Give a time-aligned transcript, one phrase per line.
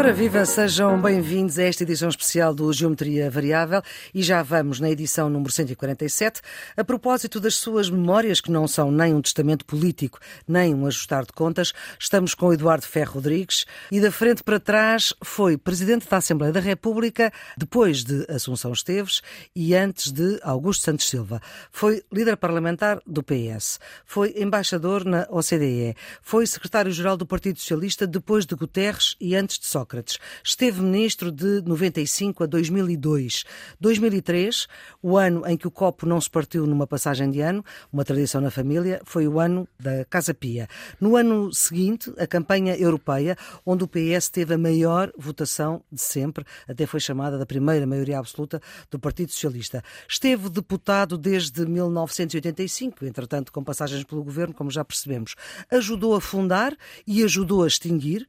[0.00, 3.82] Ora viva, sejam bem-vindos a esta edição especial do Geometria Variável
[4.14, 6.40] e já vamos na edição número 147
[6.74, 10.18] a propósito das suas memórias, que não são nem um testamento político,
[10.48, 11.74] nem um ajustar de contas.
[11.98, 16.60] Estamos com Eduardo Ferro Rodrigues e da frente para trás foi Presidente da Assembleia da
[16.60, 19.20] República depois de Assunção Esteves
[19.54, 21.42] e antes de Augusto Santos Silva.
[21.70, 28.46] Foi líder parlamentar do PS, foi embaixador na OCDE, foi secretário-geral do Partido Socialista depois
[28.46, 29.89] de Guterres e antes de Sócrates.
[29.90, 30.18] Sócrates.
[30.44, 33.44] Esteve ministro de 95 a 2002.
[33.80, 34.68] 2003,
[35.02, 38.40] o ano em que o copo não se partiu numa passagem de ano, uma tradição
[38.40, 40.68] na família, foi o ano da Casa Pia.
[41.00, 46.44] No ano seguinte, a campanha europeia, onde o PS teve a maior votação de sempre,
[46.68, 49.82] até foi chamada da primeira maioria absoluta do Partido Socialista.
[50.08, 55.34] Esteve deputado desde 1985, entretanto com passagens pelo governo, como já percebemos.
[55.70, 58.28] Ajudou a fundar e ajudou a extinguir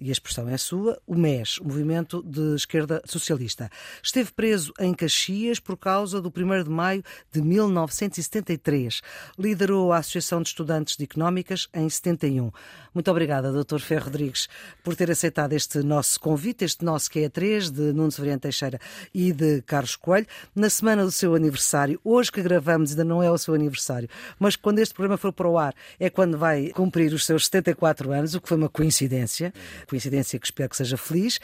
[0.00, 3.70] e a expressão é sua, o MES, o Movimento de Esquerda Socialista.
[4.02, 9.02] Esteve preso em Caxias por causa do 1 de maio de 1973.
[9.38, 12.50] Liderou a Associação de Estudantes de Económicas em 71.
[12.94, 13.78] Muito obrigada, Dr.
[13.78, 14.48] Ferro Rodrigues,
[14.82, 18.80] por ter aceitado este nosso convite, este nosso que é 3 de Nuno Severiano Teixeira
[19.14, 22.00] e de Carlos Coelho, na semana do seu aniversário.
[22.02, 25.48] Hoje que gravamos ainda não é o seu aniversário, mas quando este programa for para
[25.48, 29.52] o ar é quando vai cumprir os seus 74 anos, o que foi uma coincidência
[29.90, 31.40] coincidência que espero que seja feliz.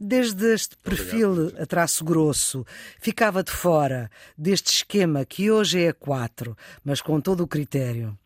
[0.00, 1.62] Desde este perfil Obrigado.
[1.62, 2.64] a traço grosso,
[2.98, 8.16] ficava de fora deste esquema que hoje é a 4, mas com todo o critério.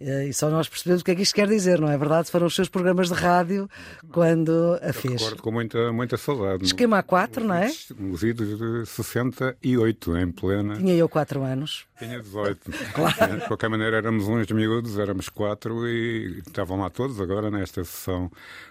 [0.00, 2.30] Eh, e só nós percebemos o que é que isto quer dizer, não é verdade?
[2.30, 3.68] Foram os seus programas de rádio
[4.10, 5.20] quando a fez.
[5.20, 6.64] recordo com muita, muita saudade.
[6.64, 7.70] Esquema A4, não é?
[8.10, 10.76] Os idos de 68, em plena.
[10.76, 11.86] Tinha eu 4 anos.
[11.98, 12.72] Tinha 18.
[12.92, 13.40] Claro.
[13.40, 18.30] De qualquer maneira, éramos uns miúdos, éramos quatro e estavam lá todos agora nesta sessão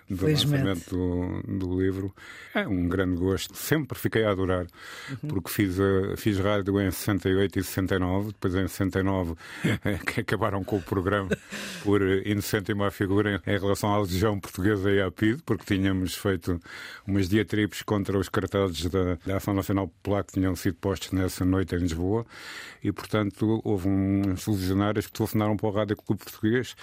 [0.10, 2.14] do lançamento do, do, livro.
[2.54, 3.56] É um grande gosto.
[3.56, 4.68] Sempre fiquei a adorar,
[5.10, 5.30] uhum.
[5.30, 9.36] porque fiz, a, fiz rádio em 68 e 69, depois em 69
[10.06, 11.30] que acabaram com o programa
[11.84, 16.16] por inocente e má figura em relação à legião portuguesa e à PID, porque tínhamos
[16.16, 16.60] feito
[17.08, 21.46] umas diatribes contra os cartazes da, da Ação Nacional Popular que tinham sido postos nessa
[21.46, 22.26] noite em Lisboa
[22.84, 26.76] e, portanto, houve uns legionários que telefonaram para o Rádio Clube Português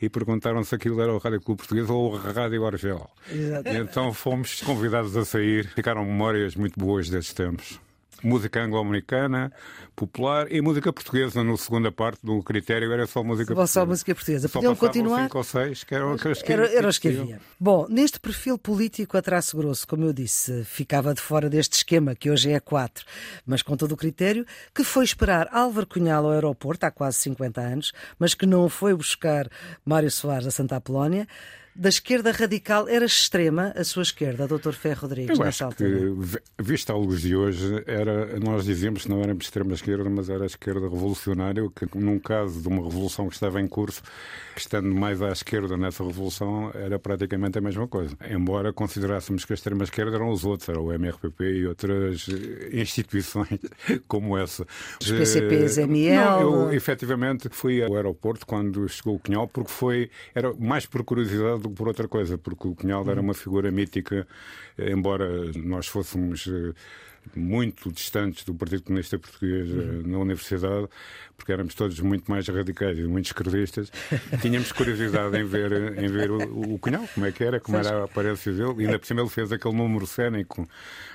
[0.00, 3.10] e perguntaram se aquilo era o Rádio Clube Português ou o Rádio Argel.
[3.30, 3.68] Exato.
[3.68, 5.68] E então fomos convidados a sair.
[5.68, 7.78] Ficaram memórias muito boas desses tempos
[8.22, 9.52] música anglo-americana,
[9.94, 11.42] popular e música portuguesa.
[11.42, 13.72] Na segunda parte do critério era só música só portuguesa.
[13.72, 14.48] Só música portuguesa.
[14.48, 15.24] Podiam continuar.
[15.24, 17.40] cinco ou seis, que eram aqueles que, era, era os que havia.
[17.58, 22.14] Bom, neste perfil político a traço grosso, como eu disse, ficava de fora deste esquema,
[22.14, 23.04] que hoje é quatro,
[23.46, 27.60] mas com todo o critério, que foi esperar Álvaro Cunhal ao aeroporto há quase 50
[27.60, 29.48] anos, mas que não foi buscar
[29.84, 31.26] Mário Soares a Santa Apolónia
[31.76, 34.72] da esquerda radical era extrema a sua esquerda, Dr.
[34.72, 35.90] Ferro Rodrigues, Eu acho altura?
[35.90, 40.30] Que, vista a luz de hoje, era, nós dizíamos que não era extrema esquerda, mas
[40.30, 44.02] era a esquerda revolucionária, que num caso de uma revolução que estava em curso,
[44.56, 48.16] estando mais à esquerda nessa revolução, era praticamente a mesma coisa.
[48.30, 52.26] Embora considerássemos que a extrema esquerda eram os outros, era o MRPP e outras
[52.72, 53.60] instituições
[54.08, 54.66] como essa.
[55.00, 56.16] Os PCPs, ML...
[56.16, 61.04] Não, eu efetivamente fui ao aeroporto quando chegou o Cunhal, porque foi, era mais por
[61.04, 64.26] curiosidade do que por outra coisa, porque o Cunhal era uma figura mítica,
[64.78, 66.72] embora nós fôssemos eh,
[67.34, 70.02] muito distantes do Partido Comunista Português uhum.
[70.06, 70.88] na universidade,
[71.36, 73.90] porque éramos todos muito mais radicais e muito esquerdistas.
[74.40, 78.00] Tínhamos curiosidade em ver, em ver o, o Cunhal, como é que era, como era
[78.00, 78.74] a aparência dele.
[78.78, 80.68] E ainda por cima ele fez aquele número cénico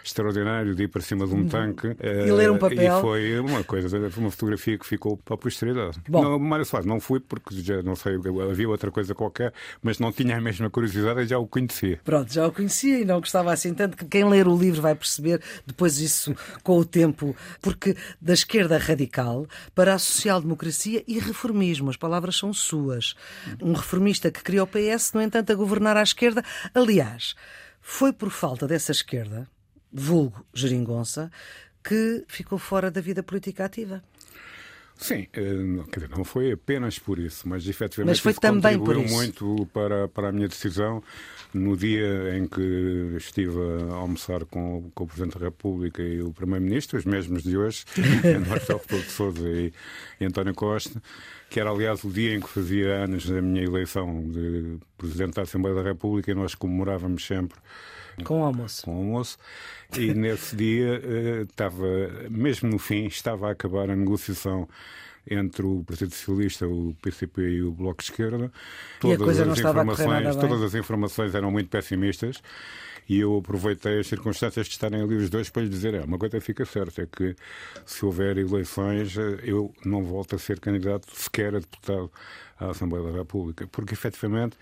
[0.03, 1.47] extraordinário de ir para cima de um uhum.
[1.47, 1.95] tanque.
[1.99, 2.97] E ler um papel.
[2.97, 5.99] E foi uma coisa, foi uma fotografia que ficou para a posteridade.
[6.07, 6.23] Bom.
[6.23, 8.15] Não, Mário Soares, não fui porque já não sei,
[8.49, 11.99] havia outra coisa qualquer, mas não tinha a mesma curiosidade e já o conhecia.
[12.03, 14.95] Pronto, já o conhecia e não gostava assim tanto que quem ler o livro vai
[14.95, 21.89] perceber depois isso com o tempo, porque da esquerda radical para a social-democracia e reformismo,
[21.89, 23.15] as palavras são suas.
[23.61, 26.43] Um reformista que criou o PS, no entanto, a governar à esquerda.
[26.73, 27.35] Aliás,
[27.81, 29.47] foi por falta dessa esquerda,
[29.91, 31.31] vulgo geringonça,
[31.83, 34.03] que ficou fora da vida política ativa.
[35.01, 35.41] Sim, eh,
[35.91, 40.29] dizer, não foi apenas por isso, mas efetivamente mas foi também contribuiu muito para, para
[40.29, 41.03] a minha decisão.
[41.51, 43.57] No dia em que estive
[43.89, 47.83] a almoçar com, com o Presidente da República e o Primeiro-Ministro, os mesmos de hoje,
[48.47, 49.73] Marcelo Rebelo de Sousa e,
[50.19, 51.01] e António Costa,
[51.49, 55.41] que era aliás o dia em que fazia anos da minha eleição de Presidente da
[55.41, 57.57] Assembleia da República e nós comemorávamos sempre
[58.23, 58.83] com o almoço.
[58.83, 59.37] Com o almoço.
[59.97, 61.85] E nesse dia eh, estava,
[62.29, 64.67] mesmo no fim, estava a acabar a negociação
[65.29, 68.51] entre o Partido Socialista, o PCP e o Bloco de Esquerda.
[68.99, 72.41] Todas e a coisa não estava a correr nada Todas as informações eram muito pessimistas
[73.07, 76.17] E eu aproveitei as circunstâncias de estarem ali os dois para lhe dizer: é, uma
[76.17, 77.35] coisa fica certa, é que
[77.85, 82.11] se houver eleições, eu não volto a ser candidato sequer a deputado
[82.61, 84.55] à Assembleia da República, porque efetivamente,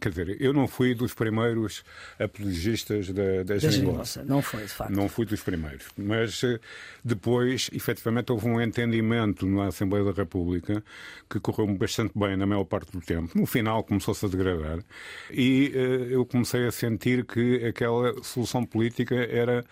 [0.00, 1.84] quer dizer, eu não fui dos primeiros
[2.18, 4.24] apologistas da, da geringonça.
[4.24, 4.90] Não foi, de facto.
[4.90, 5.86] Não fui dos primeiros.
[5.96, 6.58] Mas eh,
[7.04, 10.82] depois, efetivamente, houve um entendimento na Assembleia da República
[11.30, 13.38] que correu bastante bem na maior parte do tempo.
[13.38, 14.80] No final começou-se a degradar
[15.30, 15.78] e uh,
[16.10, 19.64] eu comecei a sentir que aquela solução política era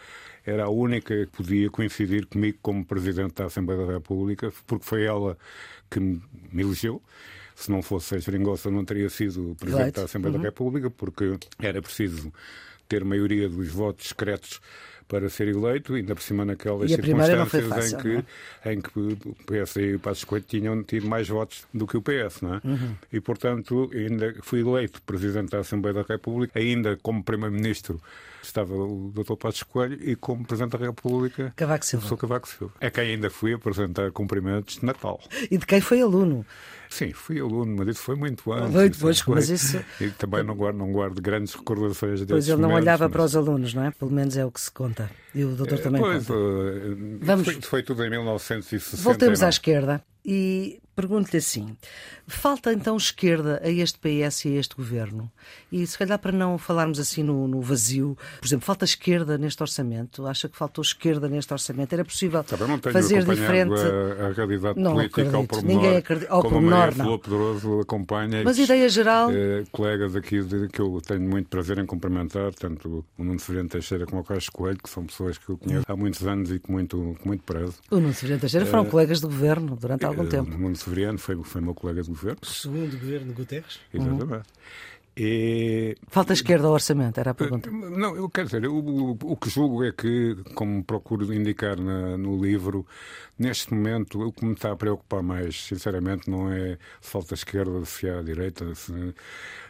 [0.46, 5.04] era a única que podia coincidir comigo como Presidente da Assembleia da República, porque foi
[5.04, 5.38] ela
[5.90, 6.20] que me
[6.54, 7.02] elegeu
[7.54, 9.96] se não fosse a geringonça, não teria sido Presidente right.
[9.96, 10.42] da Assembleia uhum.
[10.42, 12.32] da República, porque era preciso
[12.88, 14.60] ter maioria dos votos secretos
[15.06, 18.24] para ser eleito, ainda por cima naquelas circunstâncias fácil, em, que,
[18.64, 18.72] é?
[18.72, 22.02] em que o PS e o Passos Coelho tinham tido mais votos do que o
[22.02, 22.60] PS, não é?
[22.64, 22.94] Uhum.
[23.12, 28.00] E, portanto, ainda fui eleito Presidente da Assembleia da República, ainda como Primeiro-Ministro
[28.46, 29.34] estava o Dr.
[29.34, 32.06] Passos Coelho e como Presidente da República Cavaco Silva.
[32.06, 32.74] Sou Cavaco Silva.
[32.80, 35.20] É quem ainda fui apresentar cumprimentos de Natal.
[35.50, 36.44] E de quem foi aluno?
[36.88, 38.74] Sim, fui aluno, mas isso foi muito antes.
[38.74, 39.84] Muito depois, mas isso...
[40.00, 43.12] E também não guardo, não guardo grandes recordações desses Pois ele não momentos, olhava mas...
[43.12, 43.90] para os alunos, não é?
[43.90, 45.10] Pelo menos é o que se conta.
[45.34, 46.38] E o doutor também pois, conta.
[46.38, 47.44] Uh, Vamos...
[47.46, 49.02] foi, foi tudo em 1960.
[49.02, 51.76] Voltemos à esquerda e pergunto-lhe assim:
[52.26, 55.30] falta então esquerda a este PS e a este governo?
[55.70, 59.62] E se calhar para não falarmos assim no, no, vazio, por exemplo, falta esquerda neste
[59.62, 60.26] orçamento?
[60.26, 61.92] Acha que faltou esquerda neste orçamento?
[61.92, 62.42] Era possível
[62.92, 63.74] fazer diferente?
[63.74, 65.36] A, a realidade não política acredito.
[65.36, 66.32] ao pormenor, Ninguém acredita.
[66.32, 67.18] Ao como pormenor, não.
[67.18, 68.42] Poderoso acompanha.
[68.44, 69.30] Mas ideia geral.
[69.30, 70.42] Eh, colegas aqui
[70.72, 74.48] que eu tenho muito prazer em cumprimentar, tanto o Nuno Severino Teixeira como o Carlos
[74.48, 77.42] Coelho, que são pessoas que eu conheço há muitos anos e que muito, com muito
[77.42, 77.74] prezo.
[77.90, 80.54] O Nuno Severino Teixeira foram uh, colegas de governo durante algum uh, tempo.
[80.54, 82.38] O Nuno Severiano foi, foi meu colega de governo.
[82.42, 83.80] O segundo governo de Guterres?
[83.92, 84.32] Exatamente.
[84.32, 84.42] Uhum.
[85.16, 85.96] E...
[86.08, 87.70] Falta esquerda ao orçamento, era a pergunta.
[87.70, 92.16] Não, eu quero dizer, o, o, o que julgo é que, como procuro indicar na,
[92.18, 92.84] no livro,
[93.38, 97.84] neste momento o que me está a preocupar mais, sinceramente, não é se falta esquerda,
[97.84, 98.74] se há direita.
[98.74, 98.92] Se...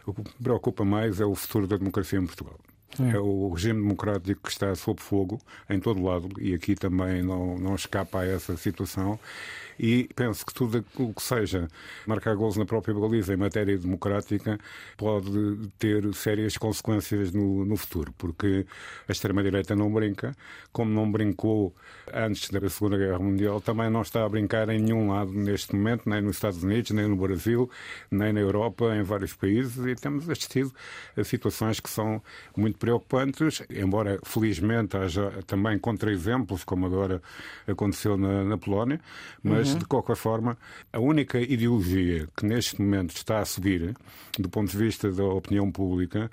[0.07, 2.59] O que me preocupa mais é o futuro da democracia em Portugal.
[2.99, 3.17] É.
[3.19, 5.39] O regime democrático que está sob fogo
[5.69, 9.19] em todo lado e aqui também não, não escapa a essa situação
[9.79, 11.67] e penso que tudo o que seja
[12.05, 14.57] marcar gols na própria baliza em matéria democrática
[14.97, 18.65] pode ter sérias consequências no, no futuro, porque
[19.07, 20.35] a extrema-direita não brinca,
[20.71, 21.73] como não brincou
[22.13, 26.09] antes da Segunda Guerra Mundial, também não está a brincar em nenhum lado neste momento,
[26.09, 27.69] nem nos Estados Unidos, nem no Brasil,
[28.09, 30.71] nem na Europa, em vários países, e temos assistido
[31.17, 32.21] a situações que são
[32.55, 37.21] muito preocupantes, embora felizmente haja também contra-exemplos, como agora
[37.67, 38.99] aconteceu na, na Polónia,
[39.43, 39.79] mas mas, uhum.
[39.79, 40.57] de qualquer forma,
[40.93, 43.95] a única ideologia que neste momento está a subir,
[44.37, 46.29] do ponto de vista da opinião pública,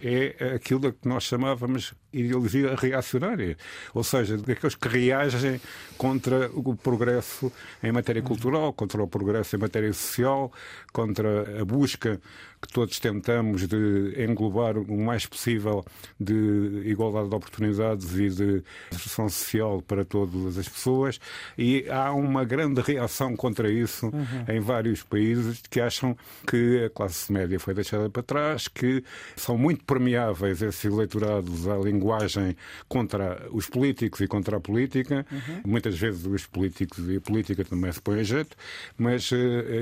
[0.00, 3.56] é aquilo que nós chamávamos ideologia reacionária,
[3.94, 5.60] ou seja, daqueles que reagem
[5.96, 7.52] contra o progresso
[7.82, 10.52] em matéria cultural, contra o progresso em matéria social,
[10.92, 12.20] contra a busca
[12.60, 15.84] que todos tentamos de englobar o mais possível
[16.18, 21.20] de igualdade de oportunidades e de instrução social para todas as pessoas.
[21.56, 24.54] E há uma grande reação contra isso uhum.
[24.54, 29.04] em vários países que acham que a classe média foi deixada para trás, que
[29.36, 31.76] são muito permeáveis esses eleitorados à
[32.06, 32.56] linguagem
[32.88, 35.26] contra os políticos e contra a política.
[35.30, 35.60] Uhum.
[35.66, 38.56] Muitas vezes os políticos e a política também se põem a jeito,
[38.96, 39.36] mas uh,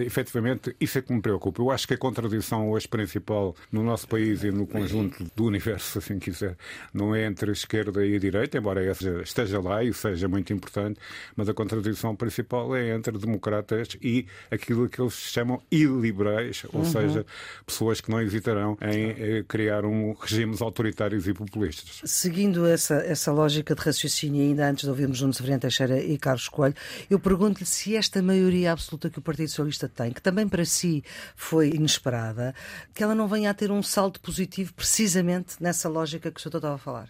[0.06, 1.60] efetivamente isso é que me preocupa.
[1.60, 5.92] Eu acho que a contradição hoje principal no nosso país e no conjunto do universo,
[5.92, 6.56] se assim quiser,
[6.92, 10.52] não é entre a esquerda e a direita, embora essa esteja lá e seja muito
[10.52, 10.98] importante,
[11.36, 16.86] mas a contradição principal é entre democratas e aquilo que eles chamam iliberais, ou uhum.
[16.86, 17.26] seja,
[17.66, 22.03] pessoas que não hesitarão em eh, criar um regimes autoritários e populistas.
[22.04, 26.48] Seguindo essa, essa lógica de raciocínio, ainda antes de ouvirmos Nuno Severino Teixeira e Carlos
[26.48, 26.74] Coelho,
[27.08, 31.02] eu pergunto-lhe se esta maioria absoluta que o Partido Socialista tem, que também para si
[31.34, 32.54] foi inesperada,
[32.94, 36.56] que ela não venha a ter um salto positivo precisamente nessa lógica que o senhor
[36.56, 37.08] estava a falar?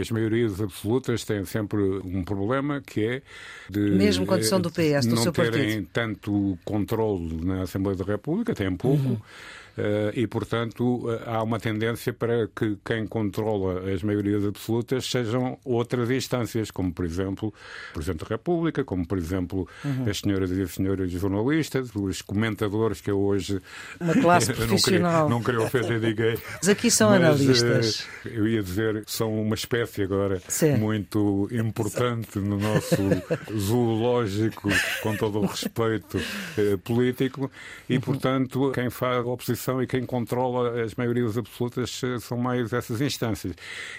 [0.00, 3.22] As maiorias absolutas têm sempre um problema que é
[3.68, 5.88] de mesmo quando são do PS, do não seu terem partido.
[5.92, 9.08] tanto controle na Assembleia da República, têm pouco.
[9.08, 9.20] Uhum
[9.67, 9.67] eh,
[10.14, 16.10] e, portanto, eh, há uma tendência para que quem controla as maiorias absolutas sejam outras
[16.10, 17.52] instâncias, como, por exemplo,
[17.90, 20.08] o Presidente da República, como, por exemplo, uhum.
[20.08, 23.60] as senhoras e os senhores jornalistas, os comentadores que eu hoje.
[24.00, 25.28] Uma classe profissional.
[25.28, 26.36] não, queria, ofender ninguém.
[26.56, 28.00] Mas aqui são mas, analistas.
[28.24, 30.76] Uh, eu ia dizer que são uma espécie agora Sim.
[30.76, 32.96] muito importante no nosso
[33.56, 34.68] zoológico,
[35.02, 37.50] com todo o respeito uh, político,
[37.88, 38.00] e, uhum.
[38.00, 43.54] portanto, quem faz a oposição e quem controla as maiorias absolutas são mais essas instâncias.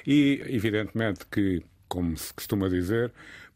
[0.06, 3.12] E, evidentemente, que, como se costuma dizer,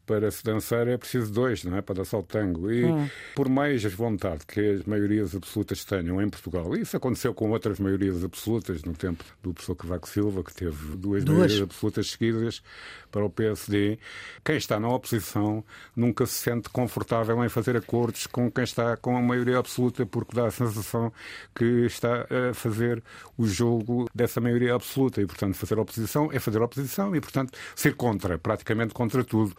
[0.06, 1.82] para se dançar é preciso dois, não é?
[1.82, 2.70] Para dançar o tango.
[2.70, 3.08] E hum.
[3.34, 8.24] por mais vontade que as maiorias absolutas tenham em Portugal, isso aconteceu com outras maiorias
[8.24, 11.38] absolutas no tempo do professor Cavaco Silva, que teve duas, duas.
[11.38, 12.62] maiorias absolutas seguidas
[13.10, 13.96] para o PSD,
[14.44, 19.16] quem está na oposição nunca se sente confortável em fazer acordos com quem está com
[19.16, 21.12] a maioria absoluta, porque dá a sensação
[21.54, 23.00] que está a fazer
[23.38, 25.22] o jogo dessa maioria absoluta.
[25.22, 29.54] E, portanto, fazer oposição é fazer oposição e, portanto, ser contra, praticamente contra tudo.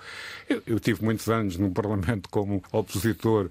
[0.50, 3.50] Eu, eu tive muitos anos no Parlamento como opositor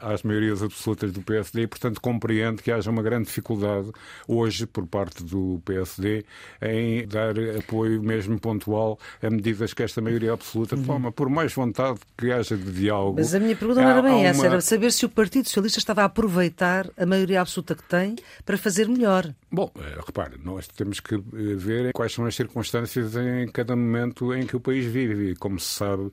[0.00, 3.90] às maiorias absolutas do PSD e, portanto, compreendo que haja uma grande dificuldade
[4.26, 6.24] hoje por parte do PSD
[6.62, 10.84] em dar apoio mesmo pontual a medidas que esta maioria absoluta uhum.
[10.84, 13.16] toma, por mais vontade que haja de diálogo.
[13.18, 16.02] Mas a minha pergunta não era bem essa, era saber se o Partido Socialista estava
[16.02, 19.32] a aproveitar a maioria absoluta que tem para fazer melhor.
[19.50, 21.20] Bom, uh, repare, nós temos que eh,
[21.56, 25.34] ver quais são as circunstâncias em cada momento em que o país vive.
[25.36, 26.10] Como se sabe,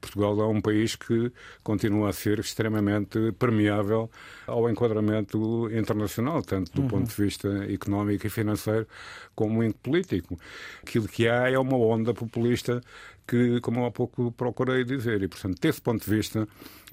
[0.00, 4.10] Portugal é um país que continua a ser extremamente permeável
[4.46, 6.88] ao enquadramento internacional, tanto do uhum.
[6.88, 8.86] ponto de vista económico e financeiro
[9.34, 10.38] como político.
[10.82, 12.80] Aquilo que há é uma onda populista
[13.26, 16.46] que, como há pouco procurei dizer, e, portanto, desse ponto de vista,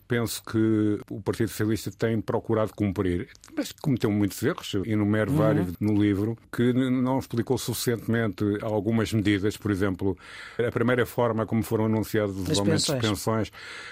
[0.07, 5.37] penso que o Partido Socialista tem procurado cumprir, mas cometeu muitos erros, enumero uhum.
[5.37, 10.17] vários no livro, que não explicou suficientemente algumas medidas, por exemplo,
[10.59, 13.51] a primeira forma como foram anunciados os aumentos de pensões,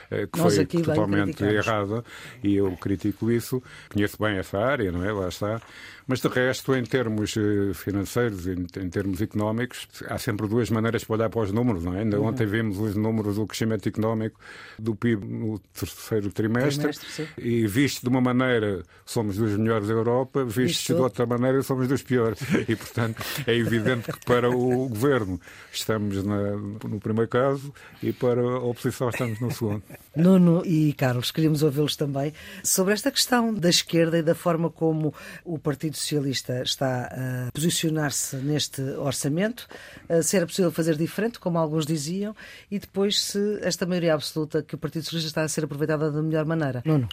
[0.10, 2.04] eh, que Nós foi totalmente errada,
[2.44, 5.12] e eu critico isso, conheço bem essa área, não é?
[5.12, 5.62] Lá está.
[6.08, 11.12] Mas de resto, em termos eh, financeiros, em, termos económicos, há sempre duas maneiras de
[11.12, 12.00] olhar para os números, não é?
[12.00, 12.28] Ainda uhum.
[12.28, 14.40] ontem vimos os números do crescimento económico
[14.78, 16.01] do PIB no terceiro
[16.34, 21.26] trimestre, trimestre e visto de uma maneira somos dos melhores da Europa, visto de outra
[21.26, 22.40] maneira somos dos piores.
[22.72, 25.42] E, portanto, é evidente que para o governo
[25.74, 29.84] estamos na, no primeiro caso e para a oposição estamos no segundo.
[30.16, 35.14] Nuno e Carlos, queríamos ouvi-los também sobre esta questão da esquerda e da forma como
[35.44, 39.68] o Partido Socialista está a posicionar-se neste orçamento,
[40.22, 42.36] se era possível fazer diferente, como alguns diziam,
[42.70, 46.22] e depois se esta maioria absoluta que o Partido Socialista está a ser aproveitada da
[46.22, 46.82] melhor maneira.
[46.86, 47.08] Nuno.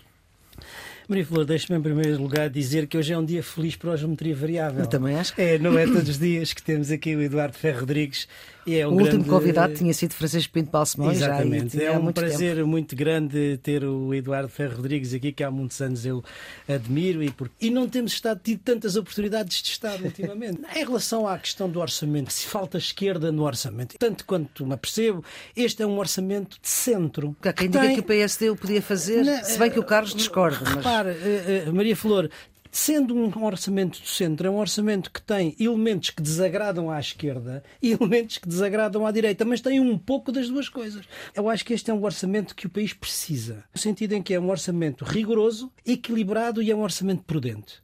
[1.08, 3.97] Maria Flor, deixe-me em primeiro lugar dizer que hoje é um dia feliz para a
[3.97, 4.80] geometria variável.
[4.80, 5.32] Eu também acho.
[5.40, 8.28] É, não é todos os dias que temos aqui o Eduardo Ferro Rodrigues
[8.76, 9.16] é um o grande...
[9.16, 11.10] último convidado tinha sido Francisco Pinto Balsemão.
[11.10, 11.82] Exatamente.
[11.82, 12.68] é um prazer tempo.
[12.68, 16.22] muito grande ter o Eduardo Ferro Rodrigues aqui, que há muitos anos eu
[16.68, 17.50] admiro e, por...
[17.60, 20.60] e não temos estado, tido tantas oportunidades de estar ultimamente.
[20.75, 25.25] em relação à questão do orçamento, se falta esquerda no orçamento, tanto quanto me apercebo,
[25.56, 27.37] este é um orçamento de centro.
[27.42, 27.94] Há quem diga tem...
[27.94, 30.60] que o PSD o podia fazer, não, se bem que o Carlos discorda.
[30.64, 30.75] Mas...
[30.76, 32.28] Repare, eh, eh, Maria Flor,
[32.70, 37.62] Sendo um orçamento do centro, é um orçamento que tem elementos que desagradam à esquerda
[37.82, 41.04] e elementos que desagradam à direita, mas tem um pouco das duas coisas.
[41.34, 44.34] Eu acho que este é um orçamento que o país precisa, no sentido em que
[44.34, 47.82] é um orçamento rigoroso, equilibrado e é um orçamento prudente.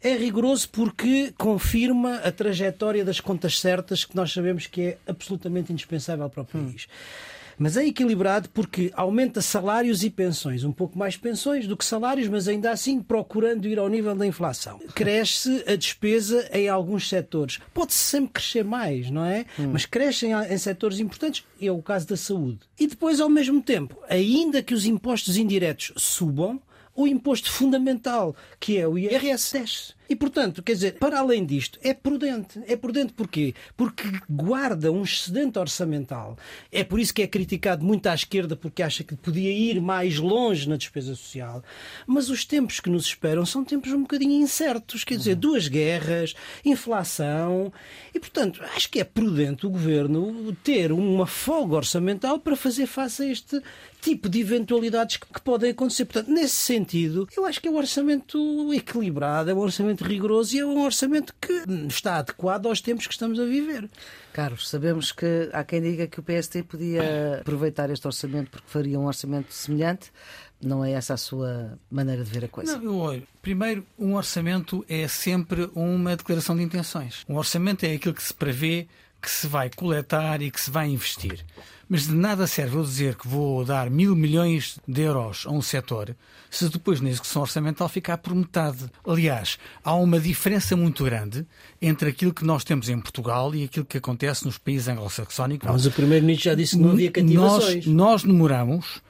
[0.00, 5.72] É rigoroso porque confirma a trajetória das contas certas que nós sabemos que é absolutamente
[5.72, 6.86] indispensável para o país.
[6.86, 7.43] Hum.
[7.58, 12.28] Mas é equilibrado porque aumenta salários e pensões, um pouco mais pensões do que salários,
[12.28, 14.80] mas ainda assim procurando ir ao nível da inflação.
[14.94, 17.60] Cresce a despesa em alguns setores.
[17.72, 19.46] Pode-se sempre crescer mais, não é?
[19.58, 19.70] Hum.
[19.72, 22.60] Mas cresce em, em setores importantes, é o caso da saúde.
[22.78, 26.60] E depois, ao mesmo tempo, ainda que os impostos indiretos subam,
[26.94, 29.94] o imposto fundamental, que é o IRS, desce.
[30.08, 32.60] E, portanto, quer dizer, para além disto, é prudente.
[32.66, 33.54] É prudente porquê?
[33.76, 36.36] Porque guarda um excedente orçamental.
[36.70, 40.18] É por isso que é criticado muito à esquerda, porque acha que podia ir mais
[40.18, 41.62] longe na despesa social.
[42.06, 45.04] Mas os tempos que nos esperam são tempos um bocadinho incertos.
[45.04, 46.34] Quer dizer, duas guerras,
[46.64, 47.72] inflação.
[48.14, 53.22] E, portanto, acho que é prudente o governo ter uma folga orçamental para fazer face
[53.22, 53.62] a este
[54.00, 56.04] tipo de eventualidades que podem acontecer.
[56.04, 60.56] Portanto, nesse sentido, eu acho que é um orçamento equilibrado, é um orçamento orçamento rigoroso
[60.56, 63.88] e é um orçamento que está adequado aos tempos que estamos a viver.
[64.32, 68.98] Carlos, sabemos que há quem diga que o PST podia aproveitar este orçamento porque faria
[68.98, 70.12] um orçamento semelhante.
[70.60, 72.76] Não é essa a sua maneira de ver a coisa?
[72.76, 73.26] Não, eu olho.
[73.42, 77.24] Primeiro, um orçamento é sempre uma declaração de intenções.
[77.28, 78.88] Um orçamento é aquilo que se prevê
[79.20, 81.44] que se vai coletar e que se vai investir.
[81.88, 85.62] Mas de nada serve eu dizer que vou dar mil milhões de euros a um
[85.62, 86.16] setor
[86.50, 88.90] se depois na execução orçamental ficar por metade.
[89.04, 91.44] Aliás, há uma diferença muito grande
[91.82, 95.68] entre aquilo que nós temos em Portugal e aquilo que acontece nos países anglo-saxónicos.
[95.68, 97.86] Mas o Primeiro-Ministro já disse que não havia cativações.
[97.86, 99.02] Nós, nós demoramos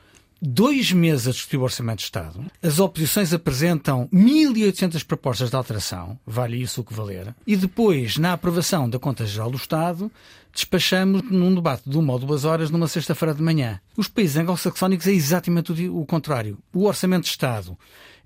[0.47, 6.19] dois meses a discutir o Orçamento de Estado, as oposições apresentam 1.800 propostas de alteração,
[6.27, 10.13] vale isso o que valer, e depois, na aprovação da Conta Geral do Estado,
[10.53, 13.81] despachamos num debate de uma ou duas horas numa sexta-feira de manhã.
[13.97, 16.59] Os países anglo-saxónicos é exatamente o contrário.
[16.73, 17.77] O Orçamento de Estado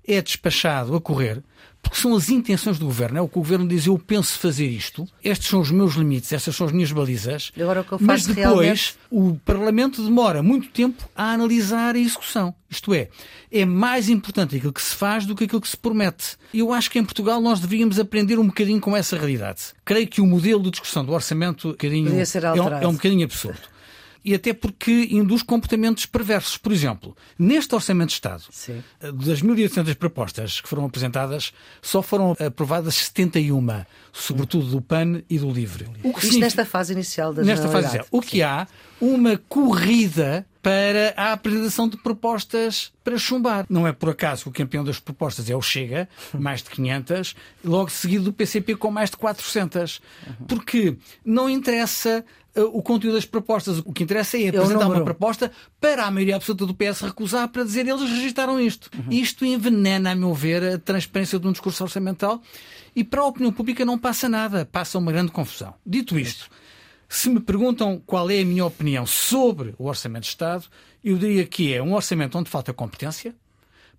[0.05, 1.41] é despachado a correr,
[1.81, 3.17] porque são as intenções do governo.
[3.17, 6.31] É o que o governo diz: eu penso fazer isto, estes são os meus limites,
[6.31, 7.51] estas são as minhas balizas.
[7.59, 8.97] Agora, o que eu faço mas depois realmente...
[9.09, 12.53] o Parlamento demora muito tempo a analisar a execução.
[12.69, 13.09] Isto é,
[13.51, 16.37] é mais importante aquilo que se faz do que aquilo que se promete.
[16.53, 19.73] Eu acho que em Portugal nós devíamos aprender um bocadinho com essa realidade.
[19.83, 23.78] Creio que o modelo de discussão do orçamento um é, um, é um bocadinho absurdo
[24.23, 26.57] e até porque induz comportamentos perversos.
[26.57, 28.83] Por exemplo, neste Orçamento de Estado, Sim.
[29.01, 35.51] das 1.800 propostas que foram apresentadas, só foram aprovadas 71, sobretudo do PAN e do
[35.51, 35.87] LIVRE.
[36.03, 38.05] O que Isto nesta fase inicial da Nesta fase inicial.
[38.11, 38.67] O que há
[39.01, 43.65] uma corrida para a apresentação de propostas para chumbar.
[43.69, 47.35] Não é por acaso que o campeão das propostas é o Chega, mais de 500,
[47.63, 50.01] logo seguido do PCP com mais de 400.
[50.47, 52.25] Porque não interessa
[52.55, 53.79] uh, o conteúdo das propostas.
[53.85, 57.63] O que interessa é apresentar uma proposta para a maioria absoluta do PS recusar para
[57.63, 58.89] dizer eles registaram isto.
[58.95, 59.11] Uhum.
[59.13, 62.41] Isto envenena, a meu ver, a transparência de um discurso orçamental
[62.95, 65.73] e para a opinião pública não passa nada, passa uma grande confusão.
[65.85, 66.49] Dito isto,
[67.09, 70.65] se me perguntam qual é a minha opinião sobre o Orçamento de Estado,
[71.03, 73.35] eu diria que é um orçamento onde falta competência,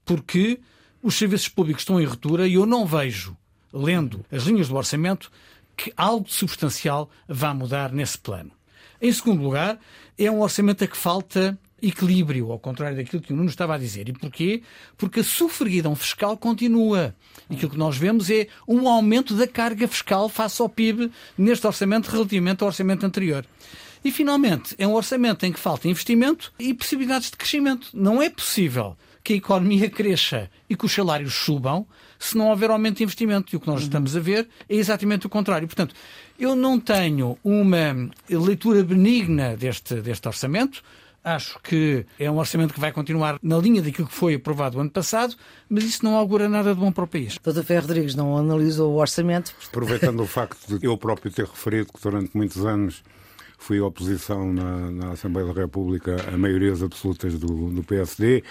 [0.05, 0.61] porque
[1.03, 3.37] os serviços públicos estão em ruptura e eu não vejo,
[3.73, 5.31] lendo as linhas do orçamento,
[5.77, 8.53] que algo substancial vá mudar nesse plano.
[9.03, 9.81] Em segundo lugar,
[10.17, 13.79] é um orçamento a que falta equilíbrio, ao contrário daquilo que o Nuno estava a
[13.79, 14.09] dizer.
[14.09, 14.63] E porquê?
[14.97, 17.15] Porque a sufraguidão fiscal continua.
[17.51, 21.67] E aquilo que nós vemos é um aumento da carga fiscal face ao PIB neste
[21.67, 23.45] orçamento relativamente ao orçamento anterior.
[24.05, 27.89] E, finalmente, é um orçamento em que falta investimento e possibilidades de crescimento.
[27.93, 31.87] Não é possível que a economia cresça e que os salários subam
[32.19, 33.53] se não houver aumento de investimento.
[33.53, 35.69] E o que nós estamos a ver é exatamente o contrário.
[35.69, 35.95] Portanto,
[36.39, 40.83] eu não tenho uma leitura benigna deste, deste orçamento.
[41.23, 44.81] Acho que é um orçamento que vai continuar na linha daquilo que foi aprovado o
[44.81, 45.35] ano passado,
[45.69, 47.39] mas isso não augura nada de bom para o país.
[47.43, 49.55] Doutor Ferro Rodrigues não analisou o orçamento.
[49.69, 53.03] Aproveitando o facto de eu próprio ter referido que durante muitos anos
[53.61, 58.43] fui oposição na, na, Assembleia da República a maiorias absolutas do, do, PSD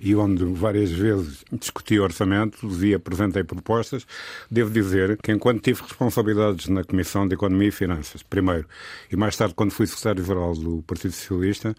[0.00, 4.04] e onde várias vezes discuti orçamentos e apresentei propostas.
[4.50, 8.66] Devo dizer que enquanto tive responsabilidades na Comissão de Economia e Finanças, primeiro,
[9.10, 11.74] e mais tarde quando fui secretário-geral do Partido Socialista,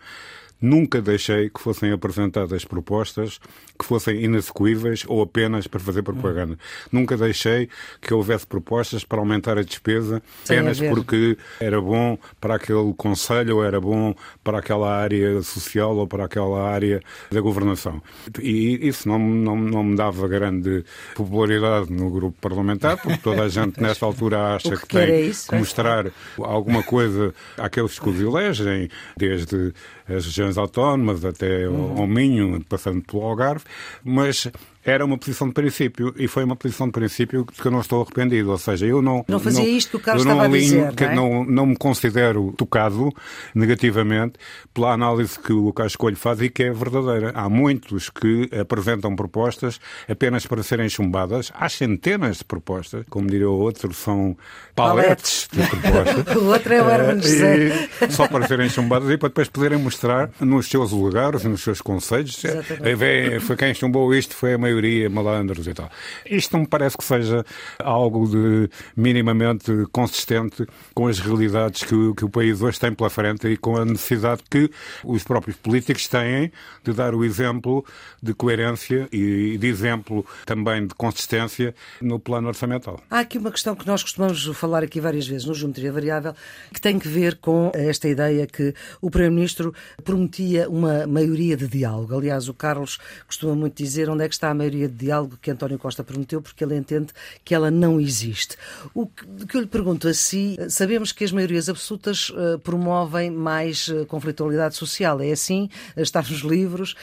[0.61, 3.39] Nunca deixei que fossem apresentadas propostas
[3.77, 6.57] que fossem inexecuíveis ou apenas para fazer propaganda.
[6.91, 7.69] Nunca deixei
[8.01, 13.63] que houvesse propostas para aumentar a despesa apenas porque era bom para aquele conselho ou
[13.63, 18.01] era bom para aquela área social ou para aquela área da governação.
[18.41, 20.83] E isso não, não, não me dava grande
[21.15, 25.49] popularidade no grupo parlamentar, porque toda a gente nesta altura acha que, que tem isso,
[25.49, 25.59] que é?
[25.59, 29.73] mostrar alguma coisa àqueles que os elegem, desde
[30.09, 31.99] as regiões autónomas até uhum.
[31.99, 33.63] ao Minho, passando pelo Algarve,
[34.03, 34.49] mas
[34.87, 38.01] era uma posição de princípio e foi uma posição de princípio que eu não estou
[38.01, 38.51] arrependido.
[38.51, 39.25] Ou seja, eu não.
[39.27, 41.09] Não fazia não, isto que o Carlos estava alinho, a dizer.
[41.09, 41.15] Não, é?
[41.15, 43.13] não, não, me considero tocado
[43.53, 44.39] negativamente
[44.73, 47.33] pela análise que o Carlos Coelho faz e que é verdadeira.
[47.35, 51.51] Há muitos que apresentam propostas apenas para serem chumbadas.
[51.53, 54.37] Há centenas de propostas, como diria o outro, são
[54.73, 56.35] paletes, de propostas.
[56.41, 57.89] o outro é o Herman José.
[58.09, 62.41] Só para serem chumbadas e para depois poderem mostrar nos seus lugares, nos seus conselhos.
[62.41, 63.41] Exatamente.
[63.41, 65.89] Foi quem chumbou isto, foi a maioria maioria malandros e tal.
[66.25, 67.43] Isto não me parece que seja
[67.79, 73.47] algo de minimamente consistente com as realidades que, que o país hoje tem pela frente
[73.47, 74.69] e com a necessidade que
[75.03, 76.51] os próprios políticos têm
[76.83, 77.83] de dar o exemplo
[78.21, 82.99] de coerência e de exemplo também de consistência no plano orçamental.
[83.09, 86.33] Há aqui uma questão que nós costumamos falar aqui várias vezes no Geometria Variável,
[86.71, 92.15] que tem que ver com esta ideia que o Primeiro-Ministro prometia uma maioria de diálogo.
[92.15, 95.37] Aliás, o Carlos costuma muito dizer onde é que está a maioria maioria de diálogo
[95.41, 98.57] que António Costa prometeu, porque ele entende que ela não existe.
[98.93, 103.87] O que eu lhe pergunto a si, sabemos que as maiorias absolutas uh, promovem mais
[103.87, 105.69] uh, conflitualidade social, é assim?
[105.95, 106.95] Uh, está nos livros.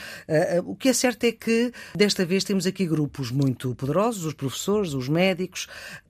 [0.65, 4.93] o que é certo é que desta vez temos aqui grupos muito poderosos, os professores,
[4.93, 5.67] os médicos,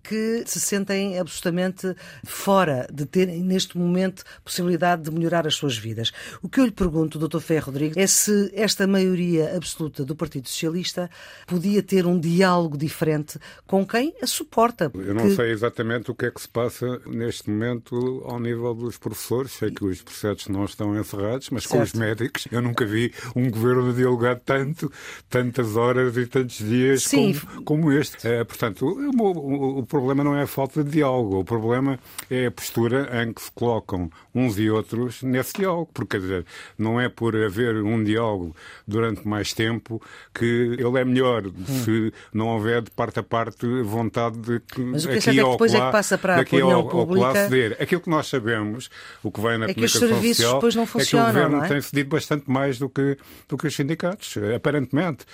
[0.08, 6.12] que se sentem absolutamente fora de terem, neste momento, possibilidade de melhorar as suas vidas.
[6.42, 7.40] O que eu lhe pergunto, Dr.
[7.40, 11.10] Ferro Rodrigues, é se esta maioria absoluta do Partido Socialista
[11.46, 14.92] podia ter um diálogo diferente com quem a suporta.
[14.94, 15.36] Eu não que...
[15.36, 19.52] sei exatamente o que é que se passa neste momento ao nível dos professores.
[19.52, 21.78] Sei que os processos não estão encerrados, mas certo.
[21.78, 24.92] com os médicos eu nunca vi um governo dialogar tanto,
[25.30, 28.28] tantas horas e tantos dias como, como, este.
[28.28, 32.48] É, portanto, o, o, o problema não é a falta de diálogo, o problema é
[32.48, 35.90] a postura em que se colocam uns e outros nesse diálogo.
[35.94, 36.46] Porque, quer dizer,
[36.78, 38.56] não é por haver um diálogo
[38.88, 40.02] durante mais tempo
[40.34, 41.54] que ele é melhor hum.
[41.84, 45.44] se não houver de parte a parte vontade de que Mas o que aqui é
[45.44, 47.28] que depois é que passa para a opinião ao, pública...
[47.28, 47.78] Ao ceder.
[47.80, 48.90] Aquilo que nós sabemos,
[49.24, 51.44] o que vem na é que os serviços social, depois não funcionam, é que o
[51.44, 51.68] governo é?
[51.68, 55.26] tem cedido bastante mais do que, do que os sindicatos, aparentemente.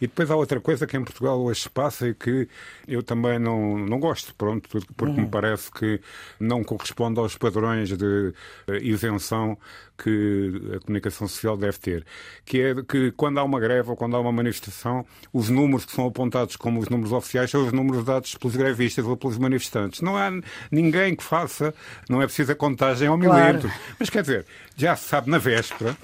[0.00, 2.48] E depois há outra coisa que em Portugal hoje se passa e que
[2.86, 5.24] eu também não, não gosto, pronto, porque uhum.
[5.24, 6.00] me parece que
[6.38, 8.32] não corresponde aos padrões de
[8.66, 9.58] eh, isenção
[10.02, 12.06] que a comunicação social deve ter,
[12.44, 15.92] que é que quando há uma greve ou quando há uma manifestação, os números que
[15.92, 20.00] são apontados como os números oficiais são os números dados pelos grevistas ou pelos manifestantes.
[20.00, 20.30] Não há
[20.70, 21.74] ninguém que faça,
[22.08, 23.68] não é preciso a contagem ao milímetro.
[23.68, 23.80] Claro.
[23.98, 25.96] Mas quer dizer, já se sabe na véspera,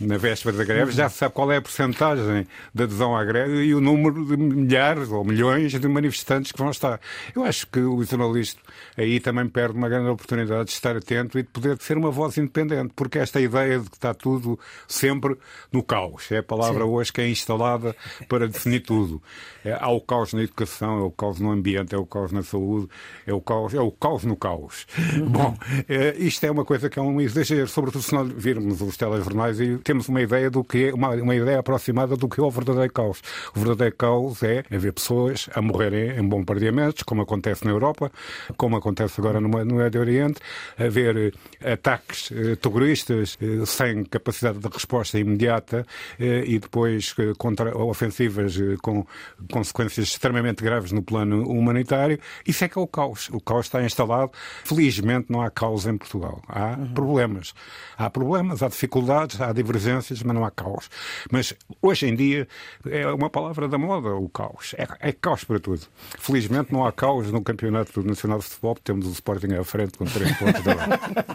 [0.00, 3.62] na véspera da greve, já se sabe qual é a porcentagem de adesão à greve
[3.62, 7.00] e o número de milhares ou milhões de manifestantes que vão estar.
[7.34, 8.60] Eu acho que o jornalista
[8.96, 12.36] aí também perde uma grande oportunidade de estar atento e de poder ser uma voz
[12.38, 15.36] independente, porque esta ideia de que está tudo sempre
[15.72, 16.30] no caos.
[16.32, 16.90] É a palavra Sim.
[16.90, 17.94] hoje que é instalada
[18.28, 19.22] para definir tudo.
[19.64, 22.42] É, há o caos na educação, é o caos no ambiente, é o caos na
[22.42, 22.88] saúde,
[23.26, 24.86] é o caos, é o caos no caos.
[25.16, 25.28] Uhum.
[25.28, 25.56] Bom,
[25.88, 29.60] é, isto é uma coisa que é um exagero, sobretudo se nós virmos os telejornais
[29.60, 32.50] e temos uma ideia do que é, uma, uma ideia aproximada do que é o
[32.50, 33.22] verdadeiro caos.
[33.54, 38.10] O verdadeiro caos é haver pessoas a morrerem em bombardeamentos, como acontece na Europa,
[38.56, 40.40] como acontece agora no, no Médio Oriente,
[40.78, 45.86] haver eh, ataques eh, terroristas eh, sem capacidade de resposta imediata
[46.18, 49.04] e depois contra ofensivas com
[49.54, 52.18] consequências extremamente graves no plano humanitário.
[52.46, 53.28] Isso é que é o caos.
[53.32, 54.30] O caos está instalado.
[54.64, 56.40] Felizmente não há caos em Portugal.
[56.48, 56.92] Há uhum.
[56.94, 57.54] problemas.
[57.96, 60.88] Há problemas, há dificuldades, há divergências, mas não há caos.
[61.30, 62.46] Mas hoje em dia
[62.86, 64.74] é uma palavra da moda o caos.
[64.78, 65.82] É, é caos para tudo.
[66.18, 70.04] Felizmente não há caos no Campeonato Nacional de Futebol, temos o Sporting à frente com
[70.04, 70.74] três pontos da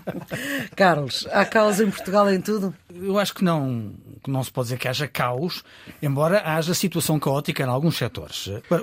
[0.76, 2.74] Carlos, há caos em em Portugal em tudo?
[2.94, 3.92] Eu acho que não,
[4.24, 5.64] que não se pode dizer que haja caos,
[6.02, 8.09] embora haja situação caótica em alguns setores.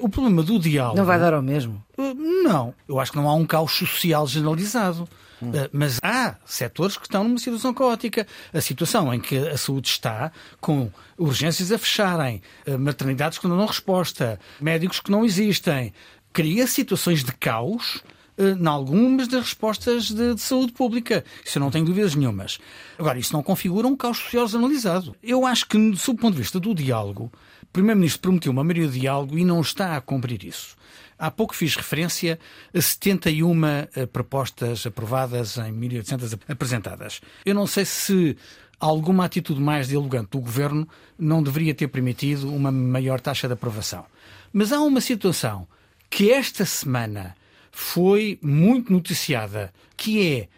[0.00, 0.96] O problema do diálogo.
[0.96, 1.82] Não vai dar ao mesmo?
[1.98, 2.74] Eh, não.
[2.88, 5.08] Eu acho que não há um caos social generalizado.
[5.42, 5.50] Hum.
[5.54, 8.26] Eh, mas há setores que estão numa situação caótica.
[8.52, 13.56] A situação em que a saúde está com urgências a fecharem, eh, maternidades que não
[13.56, 15.92] dão resposta, médicos que não existem,
[16.32, 18.02] cria situações de caos
[18.38, 21.24] em algumas das respostas de, de, saúde pública.
[21.44, 22.58] Isso eu não tenho dúvidas nenhumas.
[22.98, 25.16] Agora, isso não configura um caos social analisado.
[25.22, 27.30] Eu acho que, do ponto de vista do diálogo,
[27.62, 30.76] o Primeiro-Ministro prometeu uma maioria de diálogo e não está a cumprir isso.
[31.18, 32.38] Há pouco fiz referência
[32.74, 37.22] a 71 eh, propostas aprovadas em 1800 apresentadas.
[37.44, 38.36] Eu não sei se
[38.78, 40.86] alguma atitude mais dialogante do governo
[41.18, 44.04] não deveria ter permitido uma maior taxa de aprovação.
[44.52, 45.66] Mas há uma situação
[46.10, 47.34] que esta semana
[47.78, 50.48] foi muito noticiada, que é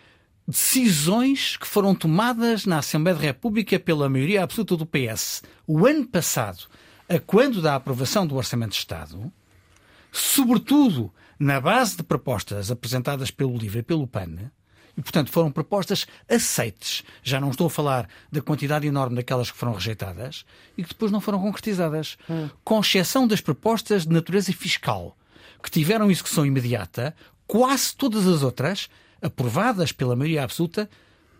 [0.47, 6.07] decisões que foram tomadas na Assembleia da República pela maioria absoluta do PS o ano
[6.07, 6.69] passado,
[7.09, 9.33] a quando da aprovação do Orçamento de Estado,
[10.13, 14.53] sobretudo na base de propostas apresentadas pelo LIVRE e pelo PAN,
[14.97, 17.03] e, portanto, foram propostas aceites.
[17.25, 20.45] Já não estou a falar da quantidade enorme daquelas que foram rejeitadas
[20.77, 22.49] e que depois não foram concretizadas, hum.
[22.63, 25.18] com exceção das propostas de natureza fiscal,
[25.63, 27.15] que tiveram execução imediata,
[27.47, 28.89] quase todas as outras,
[29.21, 30.89] aprovadas pela maioria absoluta,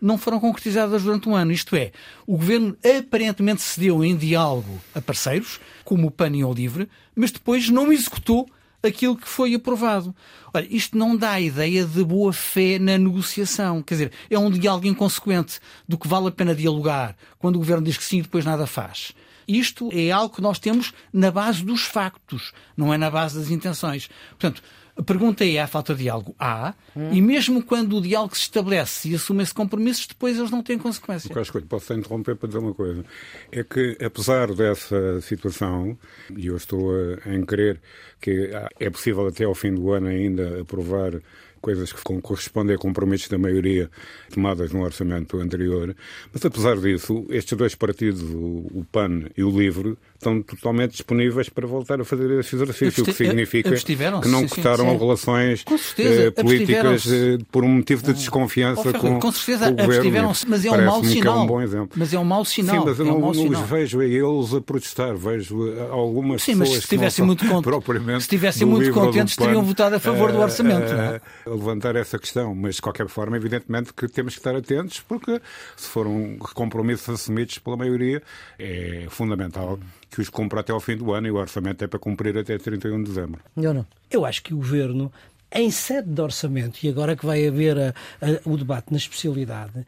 [0.01, 1.51] não foram concretizadas durante um ano.
[1.51, 1.91] Isto é,
[2.25, 7.31] o governo aparentemente cedeu em diálogo a parceiros, como o PAN e o Livre, mas
[7.31, 8.49] depois não executou
[8.81, 10.15] aquilo que foi aprovado.
[10.53, 13.81] Olha, isto não dá a ideia de boa fé na negociação.
[13.83, 17.83] Quer dizer, é um diálogo inconsequente do que vale a pena dialogar quando o governo
[17.83, 19.13] diz que sim e depois nada faz.
[19.49, 23.49] Isto é algo que nós temos na base dos factos, não é na base das
[23.49, 24.07] intenções.
[24.29, 24.61] Portanto,
[24.95, 26.35] a pergunta é: há falta de diálogo?
[26.37, 26.75] Há.
[26.95, 27.13] Hum.
[27.13, 31.35] E mesmo quando o diálogo se estabelece e assume-se compromissos, depois eles não têm consequências.
[31.35, 33.03] Acho que posso interromper para dizer uma coisa.
[33.51, 35.97] É que, apesar dessa situação,
[36.35, 37.81] e eu estou a, em crer
[38.21, 41.13] que é possível até ao fim do ano ainda aprovar
[41.59, 43.89] coisas que correspondem a compromissos da maioria
[44.33, 45.95] tomadas no orçamento anterior.
[46.33, 51.65] Mas, apesar disso, estes dois partidos, o PAN e o LIVRE, estão totalmente disponíveis para
[51.65, 55.63] voltar a fazer esse exercício, o que significa que não cortaram relações
[55.97, 60.33] eh, políticas eh, por um motivo de desconfiança oh, com, com, certeza, com o governo.
[60.47, 61.37] Mas é um mau sinal.
[61.37, 61.89] É um bom exemplo.
[61.95, 62.79] Mas é um mau sinal.
[62.79, 66.55] Sim, mas eu é um não, os vejo a eles a protestar, vejo algumas Sim,
[66.55, 70.91] mas se estivessem muito, se estivessem muito contentes, teriam votado a favor do orçamento.
[70.91, 71.21] A, é?
[71.45, 75.39] a levantar essa questão, mas de qualquer forma, evidentemente que temos que estar atentos, porque
[75.77, 78.21] se foram compromissos assumidos pela maioria,
[78.57, 81.99] é fundamental que os cumpra até ao fim do ano e o orçamento é para
[81.99, 83.41] cumprir até 31 de dezembro.
[83.55, 83.85] Eu não.
[84.09, 85.11] Eu acho que o governo,
[85.51, 87.89] em sede de orçamento, e agora que vai haver a,
[88.21, 89.85] a, o debate na especialidade,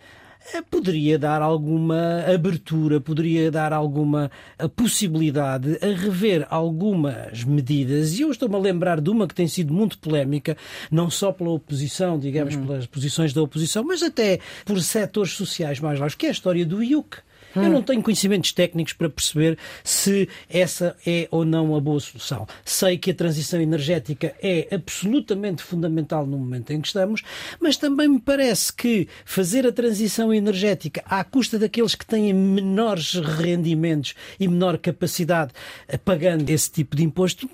[0.54, 4.32] eh, poderia dar alguma abertura, poderia dar alguma
[4.76, 8.18] possibilidade a rever algumas medidas.
[8.18, 10.58] E eu estou-me a lembrar de uma que tem sido muito polémica,
[10.90, 12.66] não só pela oposição, digamos, uhum.
[12.66, 16.66] pelas posições da oposição, mas até por setores sociais mais largos, que é a história
[16.66, 17.18] do IUC.
[17.56, 22.48] Eu não tenho conhecimentos técnicos para perceber se essa é ou não a boa solução.
[22.64, 27.22] Sei que a transição energética é absolutamente fundamental no momento em que estamos,
[27.60, 33.16] mas também me parece que fazer a transição energética à custa daqueles que têm menores
[33.16, 35.52] rendimentos e menor capacidade
[35.88, 37.50] eh, pagando esse tipo de imposto,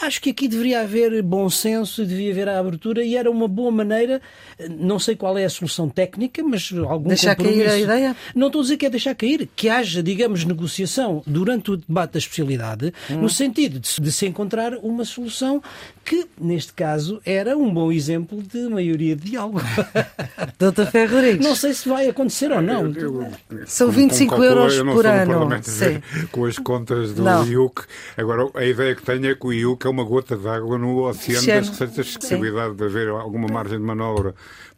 [0.00, 3.70] acho que aqui deveria haver bom senso, devia haver a abertura e era uma boa
[3.70, 4.20] maneira,
[4.58, 8.16] eh, não sei qual é a solução técnica, mas algum Deixar cair a ideia?
[8.34, 12.12] Não estou a dizer que é deixar cair, que haja, digamos, negociação durante o debate
[12.12, 13.18] da especialidade, hum.
[13.18, 15.62] no sentido de, de, se encontrar uma solução
[16.04, 19.60] que, neste caso, era um bom exemplo de maioria de diálogo.
[20.58, 21.44] Doutor Ferro Rodrigues.
[21.44, 22.86] Não sei se vai acontecer ou não.
[22.92, 25.48] Eu, eu, São 25 euros por ano.
[26.30, 27.44] Com as contas do não.
[27.44, 27.82] IUC.
[28.16, 31.46] Agora, a ideia que tenho é que o IUC é uma gota d'água no oceano
[31.46, 32.16] das receitas.
[32.16, 34.34] A possibilidade de haver alguma margem de manobra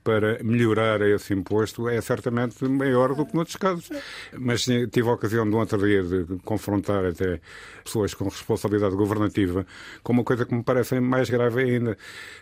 [0.09, 3.91] para melhorar esse imposto é certamente maior do que noutros casos.
[4.33, 7.39] Mas tive a ocasião de outro dia de confrontar até
[7.85, 9.67] pessoas com responsabilidade governativa
[10.03, 11.99] com uma coisa que me parece mais grave ainda,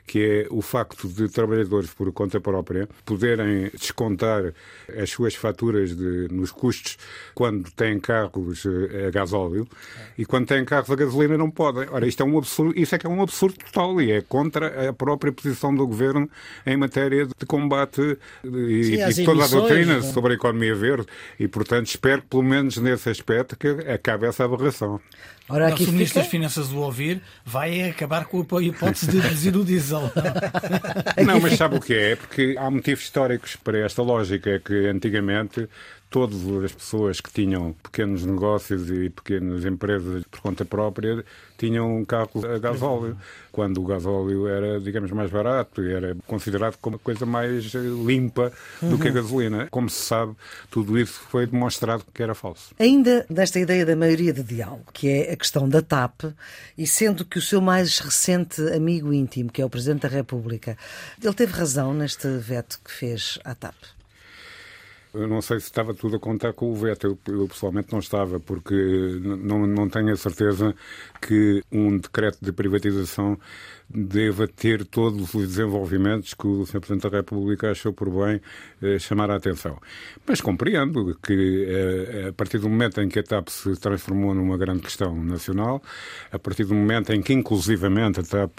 [0.07, 4.53] que é o facto de trabalhadores por conta própria poderem descontar
[4.97, 6.97] as suas faturas de, nos custos
[7.35, 9.67] quando têm carros eh, a gasóleo
[10.17, 11.89] e quando têm carros a gasolina não podem.
[11.91, 14.89] Ora, isto é um absurdo, isso é que é um absurdo total e é contra
[14.89, 16.31] a própria posição do governo
[16.65, 20.03] em matéria de combate e, Sim, e toda a doutrina não?
[20.03, 21.07] sobre a economia verde
[21.39, 25.01] e, portanto, espero que, pelo menos nesse aspecto, que acabe essa aberração.
[25.49, 29.21] Ora, aqui se o Ministro das Finanças o ouvir, vai acabar com a hipótese de
[29.21, 30.11] reduzir o diesel.
[31.17, 31.35] Não.
[31.35, 32.17] não, mas sabe o que é?
[32.17, 34.51] Porque há motivos históricos para esta lógica.
[34.51, 35.69] É que antigamente
[36.11, 41.25] todas as pessoas que tinham pequenos negócios e pequenas empresas por conta própria
[41.59, 43.17] tinham um carro a gasóleo,
[43.51, 48.53] quando o gasóleo era, digamos, mais barato e era considerado como a coisa mais limpa
[48.83, 49.17] do que a uhum.
[49.17, 49.69] gasolina.
[49.71, 50.35] Como se sabe,
[50.71, 52.75] tudo isso foi demonstrado que era falso.
[52.79, 56.25] Ainda desta ideia da maioria de diálogo, que é a questão da TAP,
[56.77, 60.77] e sendo que o seu mais recente amigo íntimo, que é o Presidente da República,
[61.23, 63.77] ele teve razão neste veto que fez à TAP?
[65.17, 67.07] Eu não sei se estava tudo a contar com o veto.
[67.07, 68.75] Eu, eu pessoalmente não estava, porque
[69.23, 70.75] não, não tenho a certeza
[71.23, 73.39] que um decreto de privatização
[73.89, 76.81] deva ter todos os desenvolvimentos que o Sr.
[76.81, 78.41] Presidente da República achou por bem
[78.83, 79.79] eh, chamar a atenção.
[80.27, 84.59] Mas compreendo que, eh, a partir do momento em que a TAP se transformou numa
[84.59, 85.81] grande questão nacional,
[86.33, 88.53] a partir do momento em que, inclusivamente, a TAP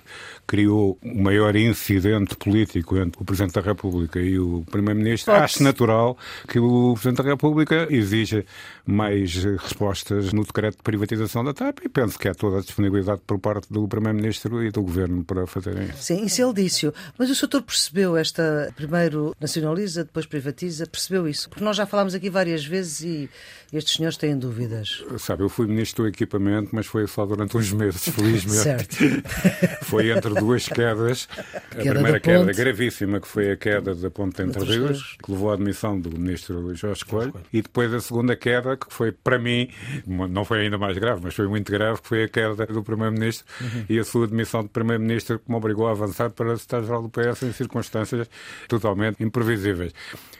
[0.48, 6.18] criou o maior incidente político entre o Presidente da República e o Primeiro-Ministro, acho natural
[6.48, 8.46] que o Presidente da República exija
[8.86, 13.22] mais respostas no decreto de privatização da TAP e penso que há toda a disponibilidade
[13.28, 16.04] por parte do Primeiro-Ministro e do Governo para fazerem isso.
[16.04, 16.92] Sim, isso ele disse.
[17.18, 18.72] Mas o setor percebeu esta.
[18.76, 21.50] Primeiro nacionaliza, depois privatiza, percebeu isso?
[21.50, 23.30] Porque nós já falámos aqui várias vezes e
[23.72, 25.04] estes senhores têm dúvidas.
[25.20, 28.64] Sabe, eu fui Ministro do Equipamento, mas foi só durante uns meses, felizmente.
[28.64, 28.98] certo.
[29.84, 31.28] foi entre duas quedas.
[31.72, 35.52] A queda primeira queda gravíssima, que foi a queda da Ponte Entre Rios, que levou
[35.52, 39.70] à admissão do Ministro Jorge Coelho, e depois a segunda queda que foi para mim,
[40.06, 43.46] não foi ainda mais grave, mas foi muito grave, que foi a queda do Primeiro-Ministro
[43.60, 43.86] uhum.
[43.90, 45.07] e a sua demissão de Primeiro-Ministro
[45.40, 48.30] que me obrigou a avançar para o Secretário-Geral do PS em circunstâncias
[48.68, 49.94] totalmente imprevisíveis.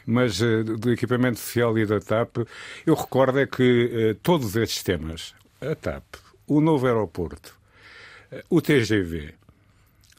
[0.06, 2.38] Mas uh, do equipamento social e da TAP,
[2.86, 6.04] eu recordo é que uh, todos estes temas, a TAP,
[6.46, 7.54] o novo aeroporto,
[8.32, 9.34] uh, o TGV,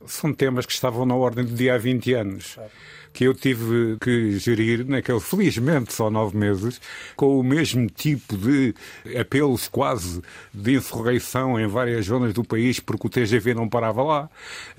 [0.06, 2.58] são temas que estavam na ordem do dia há 20 anos.
[3.20, 6.80] Que eu tive que gerir naquele, felizmente, só nove meses,
[7.18, 8.74] com o mesmo tipo de
[9.20, 10.22] apelos quase
[10.54, 14.30] de insurreição em várias zonas do país, porque o TGV não parava lá,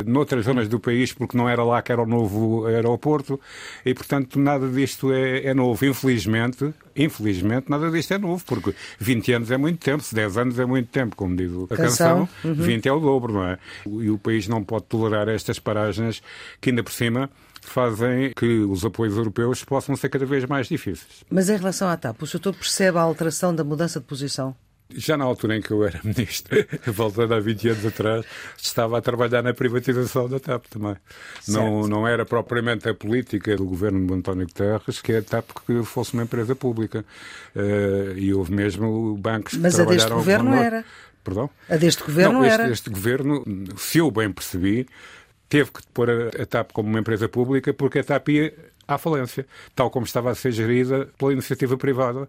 [0.06, 3.38] noutras zonas do país, porque não era lá que era o novo aeroporto,
[3.84, 5.84] e portanto nada disto é, é novo.
[5.84, 10.58] Infelizmente, infelizmente, nada disto é novo, porque 20 anos é muito tempo, se 10 anos
[10.58, 12.54] é muito tempo, como diz a canção, canção uhum.
[12.54, 13.58] 20 é o dobro, não é?
[13.84, 16.22] E o país não pode tolerar estas paragens
[16.58, 17.28] que ainda por cima
[17.60, 21.24] fazem que os apoios europeus possam ser cada vez mais difíceis.
[21.30, 24.54] Mas em relação à TAP, o senhor percebe a alteração da mudança de posição?
[24.92, 29.00] Já na altura em que eu era ministro, voltando há 20 anos atrás, estava a
[29.00, 30.96] trabalhar na privatização da TAP também.
[31.46, 35.82] Não, não era propriamente a política do governo de António Guterres que a TAP que
[35.84, 37.04] fosse uma empresa pública.
[37.54, 39.86] Uh, e houve mesmo bancos que Mas trabalharam...
[39.86, 40.84] Mas a deste governo era?
[41.22, 41.50] Perdão?
[41.68, 42.72] A deste governo não, este, era?
[42.72, 43.44] Este governo,
[43.76, 44.88] se eu bem percebi,
[45.50, 48.54] teve que pôr a, TAP como uma empresa pública porque a TAP ia
[48.94, 52.28] à falência, tal como estava a ser gerida pela iniciativa privada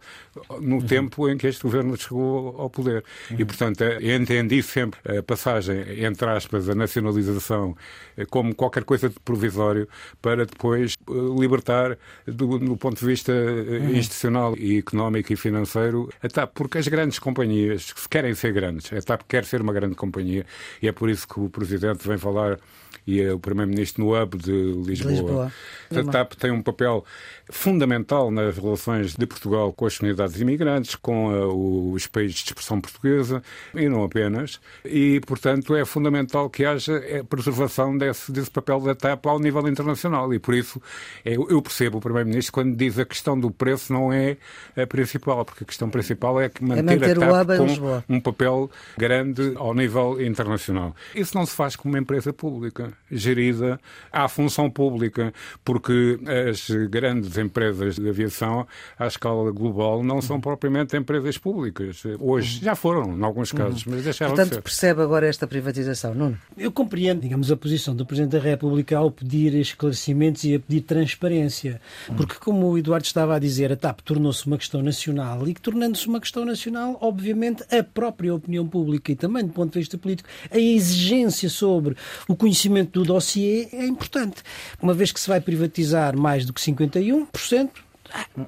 [0.60, 0.82] no uhum.
[0.82, 3.04] tempo em que este governo chegou ao poder.
[3.30, 3.38] Uhum.
[3.40, 7.76] E, portanto, entendi sempre a passagem, entre aspas, a nacionalização
[8.18, 9.88] eh, como qualquer coisa de provisório
[10.22, 13.96] para depois eh, libertar, do, do ponto de vista eh, uhum.
[13.96, 19.02] institucional e económico e financeiro, a TAP, porque as grandes companhias querem ser grandes, a
[19.02, 20.46] TAP quer ser uma grande companhia
[20.82, 22.60] e é por isso que o Presidente vem falar
[23.06, 25.12] e é o Primeiro-Ministro no Hub de Lisboa.
[25.12, 25.54] Lisboa.
[25.92, 27.04] A TAP tem um papel
[27.50, 32.80] fundamental nas relações de Portugal com as comunidades imigrantes, com uh, os países de expressão
[32.80, 33.44] portuguesa
[33.76, 34.60] e não apenas.
[34.86, 39.40] E, portanto, é fundamental que haja a é, preservação desse, desse papel da TAP ao
[39.40, 40.34] nível internacional.
[40.34, 40.82] E, por isso,
[41.26, 44.38] é, eu percebo o Primeiro-Ministro quando diz a questão do preço não é
[44.76, 48.20] a principal, porque a questão principal é que manter, é manter a TAP com um
[48.20, 50.96] papel grande ao nível internacional.
[51.16, 53.80] Isso não se faz com uma empresa pública, gerida
[54.12, 55.34] à função pública,
[55.64, 62.04] porque as grandes empresas de aviação à escala global não são propriamente empresas públicas.
[62.20, 64.62] Hoje já foram, em alguns casos, mas deixaram Portanto, de ser.
[64.62, 66.38] percebe agora esta privatização, Nuno?
[66.58, 70.82] Eu compreendo, digamos, a posição do Presidente da República ao pedir esclarecimentos e a pedir
[70.82, 71.82] transparência.
[72.16, 75.62] Porque, como o Eduardo estava a dizer, a TAP tornou-se uma questão nacional e que,
[75.62, 79.98] tornando-se uma questão nacional, obviamente, a própria opinião pública e também do ponto de vista
[79.98, 81.96] político, a exigência sobre
[82.28, 84.44] o conhecimento do dossiê é importante.
[84.82, 87.70] Uma vez que se vai privatizar mais do que 51%,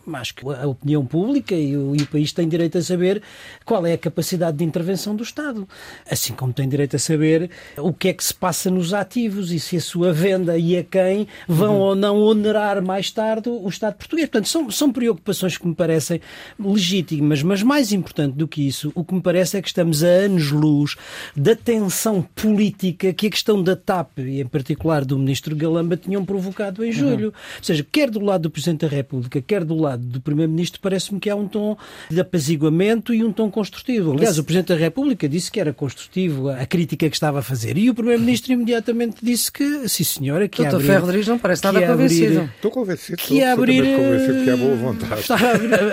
[0.06, 3.22] mas que a opinião pública e o, e o, país têm direito a saber
[3.66, 5.68] qual é a capacidade de intervenção do Estado.
[6.10, 9.60] Assim como tem direito a saber o que é que se passa nos ativos e
[9.60, 11.82] se a sua venda e a quem vão uhum.
[11.82, 14.30] ou não onerar mais tarde o Estado português.
[14.30, 16.22] Portanto, são, são preocupações que me parecem
[16.60, 20.08] legítimas, mas mais importante do que isso, o que me parece é que estamos a
[20.08, 20.96] anos-luz
[21.36, 26.24] da tensão política que a questão da TAP e, em particular, do Ministro Galamba tinham
[26.26, 26.94] provocado em uhum.
[26.94, 27.28] julho.
[27.28, 27.58] Uhum.
[27.58, 31.20] Ou seja, quer do lado do Presidente da República, quer do lado do Primeiro-Ministro, parece-me
[31.20, 31.78] que há um tom
[32.10, 34.14] de apaziguamento e um tom construtivo.
[34.14, 37.78] Aliás, o Presidente da República disse que era construtivo a crítica que estava a fazer.
[37.78, 40.88] E o Primeiro-Ministro imediatamente disse que, sim senhora, que Doutor abrir...
[40.88, 42.50] Ferro Rodrigues não parece nada convencido.
[42.56, 43.18] Estou convencido.
[43.18, 43.96] Que estou abrir...
[43.96, 45.22] convencido que há boa vontade.
[45.22, 45.36] Está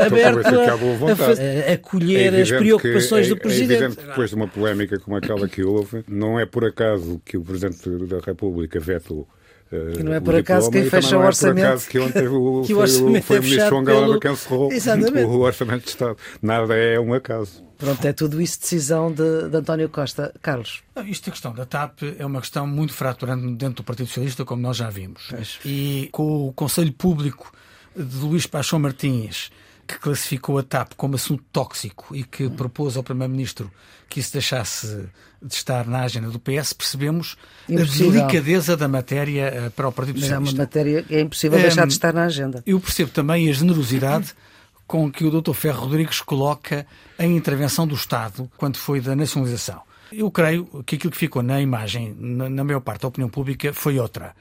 [0.06, 3.72] aberto a, a, a colher é as preocupações é, do Presidente.
[3.72, 7.20] É evidente que depois de uma polémica como aquela que houve, não é por acaso
[7.24, 9.28] que o Presidente da República vetou
[9.70, 11.56] que não é por acaso quem fecha o orçamento.
[11.56, 13.68] Não é por acaso que ontem o, que o orçamento foi, o, foi o ministro
[13.68, 14.20] João Galamba pelo...
[14.20, 15.26] quem encerrou Exatamente.
[15.26, 16.16] o orçamento de Estado.
[16.42, 17.64] Nada é um acaso.
[17.78, 20.34] Pronto, é tudo isso decisão de, de António Costa.
[20.42, 20.82] Carlos.
[20.94, 24.44] Não, isto a questão da TAP é uma questão muito fraturante dentro do Partido Socialista,
[24.44, 25.30] como nós já vimos.
[25.64, 27.52] E com o Conselho Público
[27.96, 29.50] de Luís Paixão Martins
[29.86, 33.70] que classificou a TAP como assunto tóxico e que propôs ao Primeiro-Ministro
[34.08, 35.08] que isso deixasse
[35.42, 37.36] de estar na agenda do PS, percebemos
[37.68, 38.08] impossível.
[38.08, 40.54] a delicadeza da matéria eh, para o Partido Mas Socialista.
[40.54, 42.62] é uma matéria que é impossível um, deixar de estar na agenda.
[42.66, 44.34] Eu percebo também a generosidade
[44.86, 45.52] com que o Dr.
[45.52, 46.86] Ferro Rodrigues coloca
[47.18, 49.80] a intervenção do Estado quando foi da nacionalização.
[50.12, 53.72] Eu creio que aquilo que ficou na imagem, na, na maior parte da opinião pública,
[53.72, 54.34] foi outra.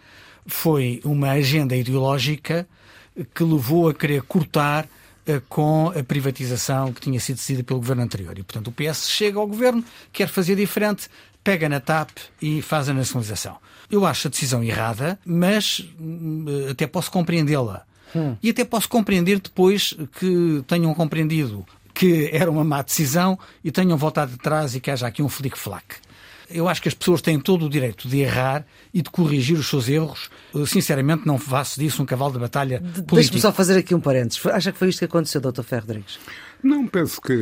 [0.48, 2.68] Foi uma agenda ideológica
[3.34, 4.88] que levou a querer cortar
[5.48, 8.38] com a privatização que tinha sido decidida pelo governo anterior.
[8.38, 11.08] E, portanto, o PS chega ao governo, quer fazer diferente,
[11.44, 12.10] pega na TAP
[12.42, 13.58] e faz a nacionalização.
[13.90, 17.84] Eu acho a decisão errada, mas hum, até posso compreendê-la.
[18.16, 18.36] Hum.
[18.42, 23.98] E até posso compreender depois que tenham compreendido que era uma má decisão e tenham
[23.98, 25.98] voltado atrás e que haja aqui um flic-flac.
[26.50, 29.68] Eu acho que as pessoas têm todo o direito de errar e de corrigir os
[29.70, 30.30] seus erros.
[30.66, 33.16] Sinceramente, não faço disso um cavalo de batalha político.
[33.16, 34.44] Deixe-me só fazer aqui um parênteses.
[34.48, 35.62] Acha que foi isto que aconteceu, Dr.
[35.62, 36.20] Ferro Rodrigues?
[36.62, 37.34] Não, penso que.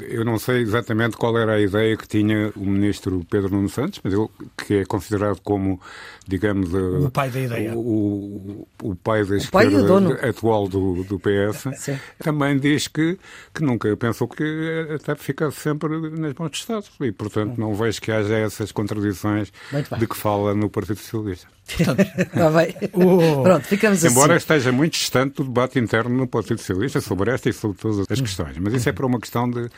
[0.00, 4.00] Eu não sei exatamente qual era a ideia que tinha o ministro Pedro Nuno Santos,
[4.02, 5.80] mas ele, que é considerado como,
[6.26, 6.72] digamos.
[6.72, 7.74] O pai da ideia.
[7.74, 11.98] O, o, o pai da o esquerda pai atual do, do PS, Sim.
[12.18, 13.18] também diz que,
[13.52, 16.84] que nunca pensou que a TAP ficasse sempre nas mãos do Estado.
[17.00, 19.52] E, portanto, não vejo que haja essas contradições
[19.98, 21.48] de que fala no Partido Socialista.
[21.76, 22.02] Portanto,
[22.94, 23.42] oh.
[23.42, 24.42] Pronto, ficamos Embora assim.
[24.42, 28.19] esteja muito distante do debate interno no Partido Socialista sobre esta e sobre todas as
[28.22, 28.56] questões.
[28.58, 29.68] Mas isso é para uma questão de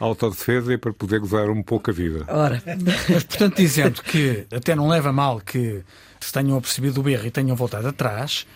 [0.00, 2.24] autodefesa e para poder gozar um pouco a vida.
[2.28, 2.62] Ora.
[3.08, 5.82] Mas, portanto, dizendo que até não leva mal que
[6.20, 8.46] se tenham percebido o erro e tenham voltado atrás,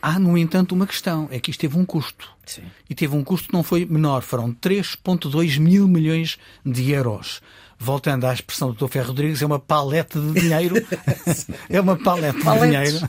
[0.00, 2.28] há, no entanto, uma questão: é que isto teve um custo.
[2.44, 2.62] Sim.
[2.90, 7.40] E teve um custo que não foi menor, foram 3,2 mil milhões de euros
[7.82, 8.92] voltando à expressão do Dr.
[8.92, 10.76] Ferro Rodrigues, é uma paleta de dinheiro,
[11.68, 13.08] é uma paleta de dinheiro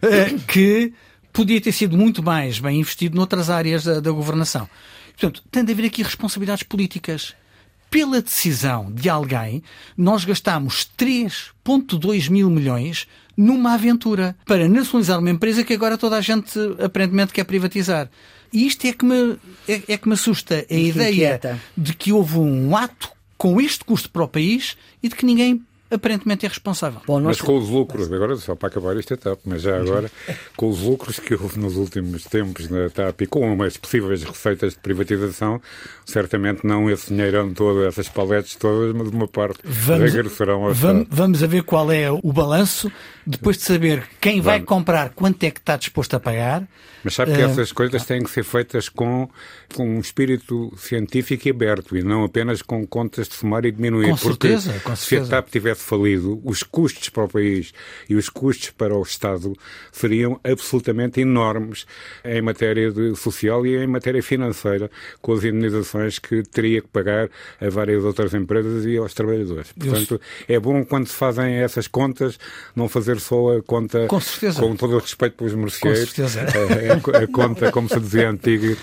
[0.00, 0.94] eh, que
[1.30, 4.66] podia ter sido muito mais bem investido noutras áreas da, da governação.
[5.16, 7.34] Portanto, tem de haver aqui responsabilidades políticas.
[7.90, 9.62] Pela decisão de alguém,
[9.96, 13.06] nós gastamos 3,2 mil milhões
[13.36, 18.10] numa aventura para nacionalizar uma empresa que agora toda a gente aparentemente quer privatizar.
[18.52, 19.36] E isto é que me,
[19.68, 20.64] é, é que me assusta.
[20.68, 21.60] A ideia inquieta.
[21.76, 25.64] de que houve um ato com este custo para o país e de que ninguém
[25.94, 27.00] aparentemente é responsável.
[27.06, 30.10] Bom, mas com os lucros, agora só para acabar esta etapa, mas já agora,
[30.56, 34.74] com os lucros que houve nos últimos tempos na TAP e com as possíveis receitas
[34.74, 35.60] de privatização,
[36.04, 41.06] certamente não esse dinheirão todo, essas paletes todas, mas uma parte vamos, regressarão ao vamos,
[41.10, 42.90] vamos a ver qual é o balanço,
[43.26, 44.68] depois de saber quem vai vamos.
[44.68, 46.66] comprar, quanto é que está disposto a pagar.
[47.02, 49.28] Mas sabe que uh, essas coisas têm que ser feitas com,
[49.74, 54.10] com um espírito científico e aberto e não apenas com contas de somar e diminuir.
[54.10, 55.26] Com porque certeza, com certeza.
[55.26, 57.72] se a TAP tivesse falido, os custos para o país
[58.08, 59.54] e os custos para o Estado
[59.92, 61.86] seriam absolutamente enormes
[62.24, 67.28] em matéria de social e em matéria financeira, com as indenizações que teria que pagar
[67.60, 69.72] a várias outras empresas e aos trabalhadores.
[69.72, 72.38] Portanto, é bom quando se fazem essas contas
[72.74, 74.60] não fazer só a conta com, certeza.
[74.60, 76.12] com todo o respeito pelos merceeiros.
[76.12, 76.40] Com certeza.
[76.40, 78.76] A, a, a conta, como se dizia antigo,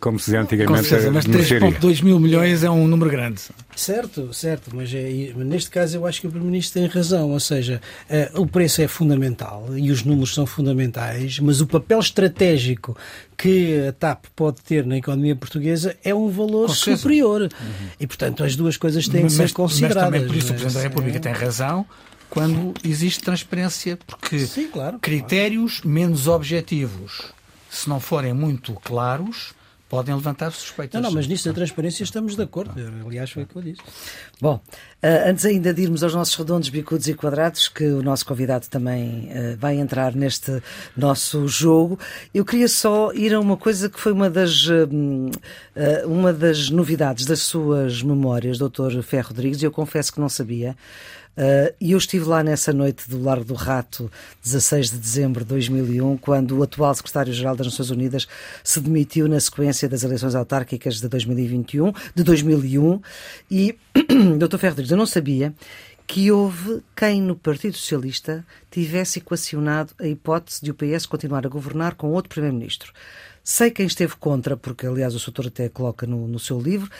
[0.00, 0.82] como se dizia antigamente.
[0.82, 3.42] Com certeza, mas 3,2 mil milhões é um número grande.
[3.76, 7.80] Certo, certo, mas é, neste caso eu acho que o Primeiro-Ministro tem razão, ou seja,
[8.08, 12.96] uh, o preço é fundamental e os números são fundamentais, mas o papel estratégico
[13.36, 17.42] que a TAP pode ter na economia portuguesa é um valor superior.
[17.42, 17.88] Uhum.
[17.98, 20.02] E, portanto, as duas coisas têm mas, que ser consideradas.
[20.02, 21.20] Mas também por isso o Presidente da República é...
[21.20, 21.86] tem razão
[22.30, 25.88] quando existe transparência, porque Sim, claro, critérios claro.
[25.88, 27.32] menos objetivos,
[27.70, 29.54] se não forem muito claros,
[29.94, 31.00] podem levantar suspeitas.
[31.00, 32.72] Não, não, mas nisso da transparência estamos de acordo.
[33.06, 33.80] Aliás, foi o que eu disse.
[34.40, 38.26] Bom, uh, antes ainda de irmos aos nossos redondos, bicudos e quadrados, que o nosso
[38.26, 40.60] convidado também uh, vai entrar neste
[40.96, 41.96] nosso jogo,
[42.34, 44.90] eu queria só ir a uma coisa que foi uma das, uh,
[46.06, 49.00] uma das novidades das suas memórias, Dr.
[49.02, 50.76] Ferro Rodrigues, e eu confesso que não sabia.
[51.36, 54.10] Uh, e eu estive lá nessa noite do Largo do Rato,
[54.42, 58.28] 16 de dezembro de 2001, quando o atual secretário-geral das Nações Unidas
[58.62, 63.00] se demitiu na sequência das eleições autárquicas de 2021, de 2001.
[63.50, 63.76] E,
[64.38, 64.58] Dr.
[64.58, 65.52] Ferro Rodrigues, eu não sabia
[66.06, 71.48] que houve quem no Partido Socialista tivesse equacionado a hipótese de o PS continuar a
[71.48, 72.92] governar com outro Primeiro-Ministro.
[73.46, 76.90] Sei quem esteve contra, porque aliás o Soutor até coloca no, no seu livro,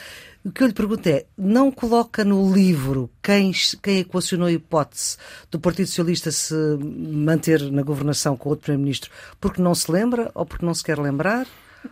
[0.45, 5.17] o que eu lhe pergunto é: não coloca no livro quem, quem equacionou a hipótese
[5.49, 9.09] do Partido Socialista se manter na governação com outro Primeiro-Ministro
[9.41, 11.47] porque não se lembra ou porque não se quer lembrar?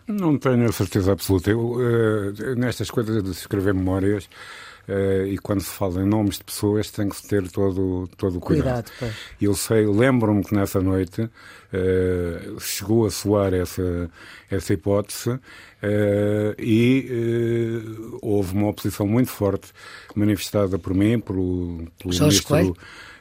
[0.07, 1.49] Não tenho a certeza absoluta.
[1.49, 4.29] Eu, uh, nestas coisas de escrever memórias,
[4.87, 8.37] Uh, e quando se fala em nomes de pessoas tem que se ter todo, todo
[8.37, 8.91] o cuidado.
[8.99, 14.09] cuidado eu sei, lembro-me que nessa noite uh, chegou a soar essa,
[14.51, 15.39] essa hipótese uh,
[16.59, 17.81] e
[18.21, 19.71] houve uma oposição muito forte
[20.13, 22.47] manifestada por mim, pelo, pelo ministro...
[22.47, 22.75] Coelho?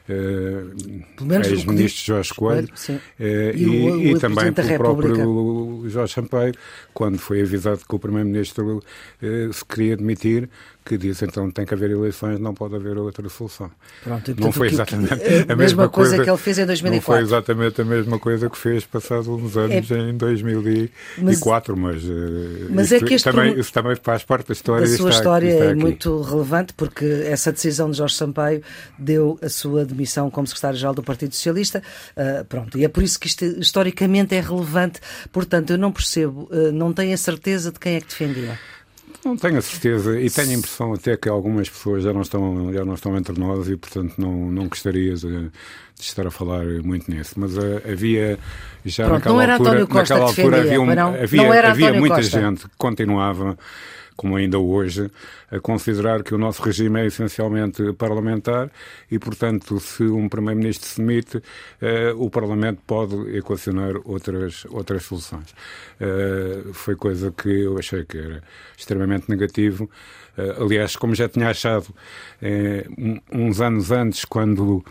[0.09, 6.53] uh, ex-ministro Jorge Coelho, uh, e, e, o, e também pelo próprio Jorge Sampaio,
[6.93, 10.49] quando foi avisado que o Primeiro-Ministro uh, se queria demitir,
[10.83, 13.71] que disse então tem que haver eleições, não pode haver outra solução.
[14.03, 16.95] Pronto, não foi exatamente a, a mesma coisa, coisa, que ele fez em 2004.
[16.95, 22.03] Não foi exatamente a mesma coisa que fez passados uns anos é, em 2004, mas,
[22.69, 24.85] mas é que também, isso também faz parte da história.
[24.85, 25.79] A sua está, história é aqui.
[25.79, 28.61] muito relevante porque essa decisão de Jorge Sampaio
[28.97, 31.81] deu a sua demissão como secretário-geral do Partido Socialista.
[32.15, 34.99] Uh, pronto, e é por isso que isto historicamente é relevante.
[35.31, 38.59] Portanto, eu não percebo, uh, não tenho a certeza de quem é que defendia.
[39.25, 42.73] Não tenho a certeza e tenho a impressão até que algumas pessoas já não estão,
[42.73, 45.51] já não estão entre nós e, portanto, não, não gostaria de, de
[45.99, 47.35] estar a falar muito nisso.
[47.37, 48.37] Mas uh, havia
[48.85, 52.41] já Pronto, naquela altura, naquela altura havia, um, havia, havia muita Costa.
[52.41, 53.57] gente que continuava
[54.15, 55.09] como ainda hoje,
[55.51, 58.71] a considerar que o nosso regime é essencialmente parlamentar
[59.09, 61.41] e, portanto, se um Primeiro-Ministro se demite,
[61.81, 65.53] eh, o Parlamento pode equacionar outras, outras soluções.
[65.99, 68.43] Eh, foi coisa que eu achei que era
[68.77, 69.89] extremamente negativo.
[70.37, 71.93] Eh, aliás, como já tinha achado
[73.31, 74.83] uns anos antes, quando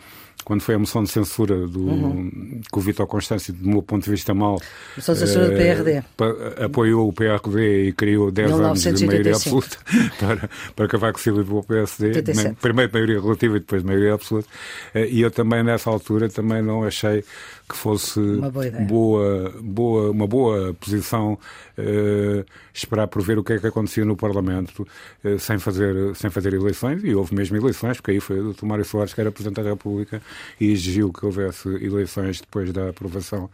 [0.44, 2.60] quando foi a moção de censura do, uhum.
[2.70, 4.60] que o Vitor Constâncio, do meu ponto de vista, mal.
[4.96, 6.02] Moção de censura do PRD.
[6.16, 6.26] Pa,
[6.64, 8.88] apoiou o PRD e criou 10 1985.
[8.88, 9.76] anos de maioria absoluta
[10.18, 12.06] para, para Cavaco Silva e o PSD.
[12.06, 12.56] 87.
[12.60, 14.48] Primeiro maioria relativa e depois maioria absoluta.
[14.94, 17.24] Eh, e eu também, nessa altura, também não achei
[17.68, 21.38] que fosse uma boa, boa, boa, uma boa posição
[21.78, 24.86] uh, esperar por ver o que é que acontecia no Parlamento
[25.24, 28.66] uh, sem, fazer, sem fazer eleições, e houve mesmo eleições, porque aí foi o Dr.
[28.66, 30.22] Mário Soares que era Presidente da República
[30.60, 33.50] e exigiu que houvesse eleições depois da aprovação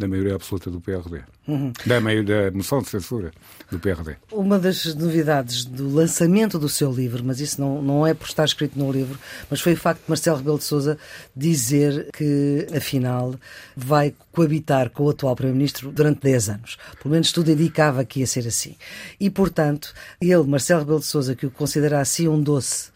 [0.00, 1.20] da maioria absoluta do PRD.
[1.46, 1.72] Uhum.
[1.84, 3.30] Da, meio, da moção de censura
[3.70, 4.16] do PRD.
[4.32, 8.44] Uma das novidades do lançamento do seu livro, mas isso não, não é por estar
[8.44, 9.18] escrito no livro,
[9.50, 10.98] mas foi o facto de Marcelo Rebelo de Sousa
[11.36, 13.34] dizer que, afinal,
[13.76, 16.78] vai coabitar com o atual Primeiro-Ministro durante 10 anos.
[17.02, 18.76] Pelo menos tudo indicava que ia ser assim.
[19.20, 22.90] E, portanto, ele, Marcelo Rebelo de Sousa, que o considera assim um doce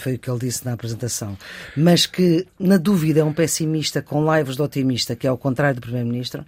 [0.00, 1.36] foi o que ele disse na apresentação,
[1.76, 5.76] mas que, na dúvida, é um pessimista com laivos de otimista, que é ao contrário
[5.76, 6.44] do Primeiro-Ministro,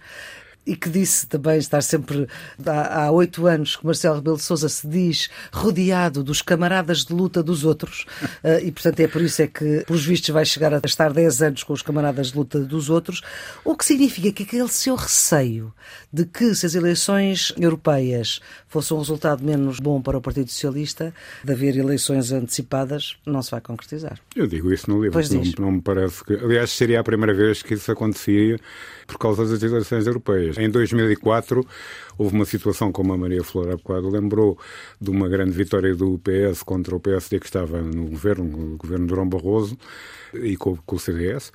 [0.65, 2.27] e que disse também estar sempre
[2.65, 7.43] há oito anos que Marcelo Rebelo de Sousa se diz rodeado dos camaradas de luta
[7.43, 8.05] dos outros.
[8.43, 11.41] Uh, e portanto é por isso é que pelos vistos vai chegar a estar dez
[11.41, 13.21] anos com os camaradas de luta dos outros.
[13.63, 15.73] O que significa que aquele seu receio
[16.11, 21.13] de que se as eleições europeias fossem um resultado menos bom para o Partido Socialista
[21.43, 24.19] de haver eleições antecipadas não se vai concretizar.
[24.35, 27.61] Eu digo isso no livro, não, não me parece que aliás seria a primeira vez
[27.61, 28.57] que isso acontecia
[29.05, 30.57] por causa das eleições europeias.
[30.57, 31.65] Em 2004
[32.17, 34.57] houve uma situação, como a Maria Flor há bocado lembrou,
[34.99, 39.05] de uma grande vitória do PS contra o PSD que estava no governo, no governo
[39.05, 39.77] de Durão Barroso
[40.33, 41.51] e com, com o CDS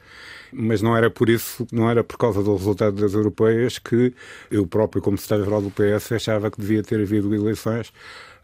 [0.53, 4.13] mas não era por isso, não era por causa do resultado das europeias que
[4.51, 7.93] eu próprio, como secretário-geral do PS, achava que devia ter havido eleições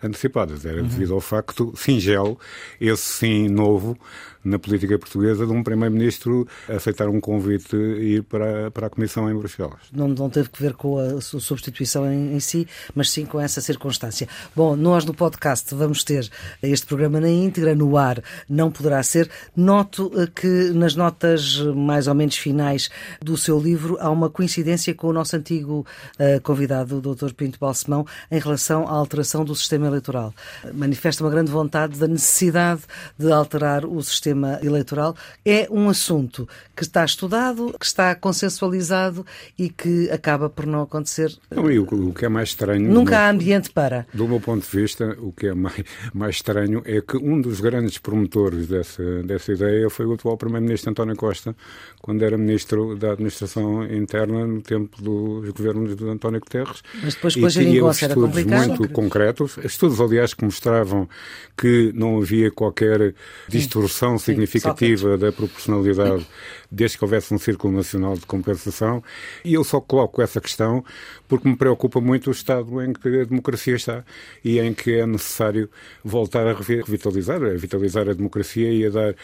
[0.03, 0.65] antecipadas.
[0.65, 0.89] Era uhum.
[0.89, 2.39] devido ao facto singelo,
[2.81, 3.99] esse sim novo,
[4.45, 9.31] na política portuguesa de um primeiro-ministro aceitar um convite e ir para, para a Comissão
[9.31, 9.81] em Bruxelas.
[9.93, 13.61] Não, não teve que ver com a substituição em, em, si, mas sim com essa
[13.61, 14.29] circunstância.
[14.55, 16.29] Bom, nós no podcast vamos ter
[16.63, 19.31] este programa na íntegra, no ar não poderá ser.
[19.57, 22.91] Noto eh, que nas notas mais ou menos finais
[23.23, 25.87] do seu livro há uma coincidência com o nosso antigo
[26.19, 27.33] uh, convidado, o Dr.
[27.33, 30.35] Pinto Balsemão, em relação à alteração do sistema eleitoral.
[30.75, 32.83] Manifesta uma grande vontade da necessidade
[33.19, 39.25] de alterar o sistema sistema eleitoral, é um assunto que está estudado, que está consensualizado
[39.59, 41.33] e que acaba por não acontecer.
[41.51, 42.93] Não, e o, o que é mais estranho.
[42.93, 44.07] Nunca há ambiente para.
[44.13, 47.61] Do meu ponto de vista, o que é mais, mais estranho é que um dos
[47.61, 51.55] grandes promotores dessa, dessa ideia foi o atual Primeiro-Ministro António Costa,
[52.03, 56.83] quando era Ministro da Administração Interna no tempo dos governos de António Guterres.
[57.03, 61.09] Mas depois, depois e tinha estudos muito concretos, estudos, aliás, que mostravam
[61.57, 63.15] que não havia qualquer
[63.49, 66.27] distorção significativa da proporcionalidade
[66.71, 69.03] desde que houvesse um Círculo Nacional de Compensação.
[69.45, 70.85] E eu só coloco essa questão
[71.29, 74.05] porque me preocupa muito o estado em que a democracia está
[74.45, 75.69] e em que é necessário
[76.03, 79.15] voltar a revitalizar, a vitalizar a democracia e a dar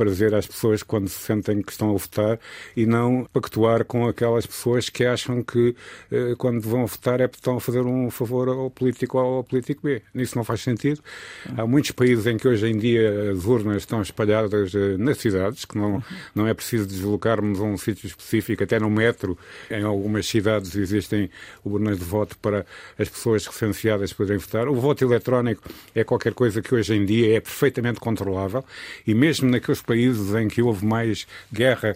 [0.00, 2.40] prazer às pessoas quando se sentem que estão a votar
[2.74, 5.76] e não pactuar com aquelas pessoas que acham que
[6.10, 9.36] eh, quando vão votar é porque estão a fazer um favor ao político A ou
[9.36, 10.00] ao político B.
[10.14, 11.02] Isso não faz sentido.
[11.54, 15.66] Há muitos países em que hoje em dia as urnas estão espalhadas eh, nas cidades,
[15.66, 16.02] que não,
[16.34, 19.36] não é preciso deslocarmos a um sítio específico, até no metro.
[19.70, 21.28] Em algumas cidades existem
[21.62, 22.64] urnas de voto para
[22.98, 24.66] as pessoas recenseadas poderem votar.
[24.66, 28.64] O voto eletrónico é qualquer coisa que hoje em dia é perfeitamente controlável
[29.06, 31.94] e mesmo naqueles países em que houve mais guerra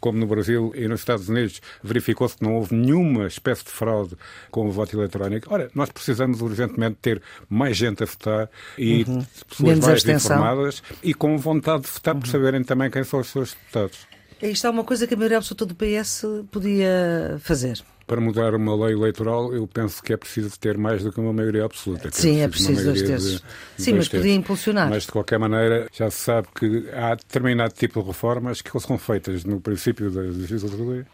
[0.00, 4.16] como no Brasil e nos Estados Unidos, verificou-se que não houve nenhuma espécie de fraude
[4.50, 5.46] com o voto eletrónico.
[5.48, 9.24] Ora, nós precisamos urgentemente ter mais gente a votar e uhum.
[9.48, 12.20] pessoas Menos mais informadas e com vontade de votar uhum.
[12.20, 13.98] por saberem também quem são os seus deputados.
[14.42, 17.80] Isto é uma coisa que a maioria absoluta do PS podia fazer
[18.12, 21.32] para mudar uma lei eleitoral, eu penso que é preciso ter mais do que uma
[21.32, 22.10] maioria absoluta.
[22.12, 23.44] Sim, é preciso, é preciso dois terços.
[23.78, 24.90] Sim, mas podia impulsionar.
[24.90, 28.98] Mas, de qualquer maneira, já se sabe que há determinado tipo de reformas que são
[28.98, 31.06] feitas no princípio da legislatura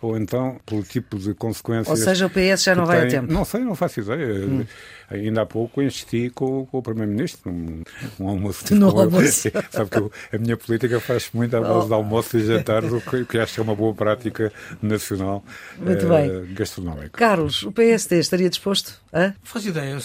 [0.00, 1.88] ou então pelo tipo de consequências.
[1.88, 3.06] Ou seja, o PS já não vai tem...
[3.06, 3.32] a tempo.
[3.32, 4.46] Não sei, não faço ideia.
[4.46, 4.64] Hum.
[5.10, 7.82] Ainda há pouco insisti com, com o Primeiro-Ministro, um,
[8.20, 8.74] um almoço.
[8.74, 9.50] No almoço.
[9.70, 11.86] Sabe que eu, a minha política faz muito à base oh.
[11.86, 15.42] de almoço e jantar, o que, que acho que é uma boa prática nacional
[15.78, 16.54] muito eh, bem.
[16.54, 17.10] gastronómica.
[17.10, 19.32] Carlos, o PSD estaria disposto a?
[19.42, 19.96] Faz ideia.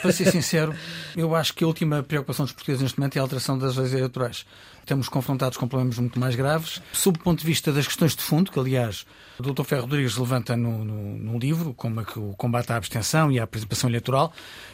[0.00, 0.74] Para ser sincero,
[1.16, 3.92] eu acho que a última preocupação dos portugueses neste momento é a alteração das leis
[3.92, 4.46] eleitorais
[4.88, 6.80] estamos confrontados com problemas muito mais graves.
[6.94, 9.04] Sob o ponto de vista das questões de fundo, que aliás
[9.38, 9.62] o Dr.
[9.62, 13.38] Ferro Rodrigues levanta no, no, no, livro, como é que o combate à abstenção e
[13.38, 14.32] à participação eleitoral,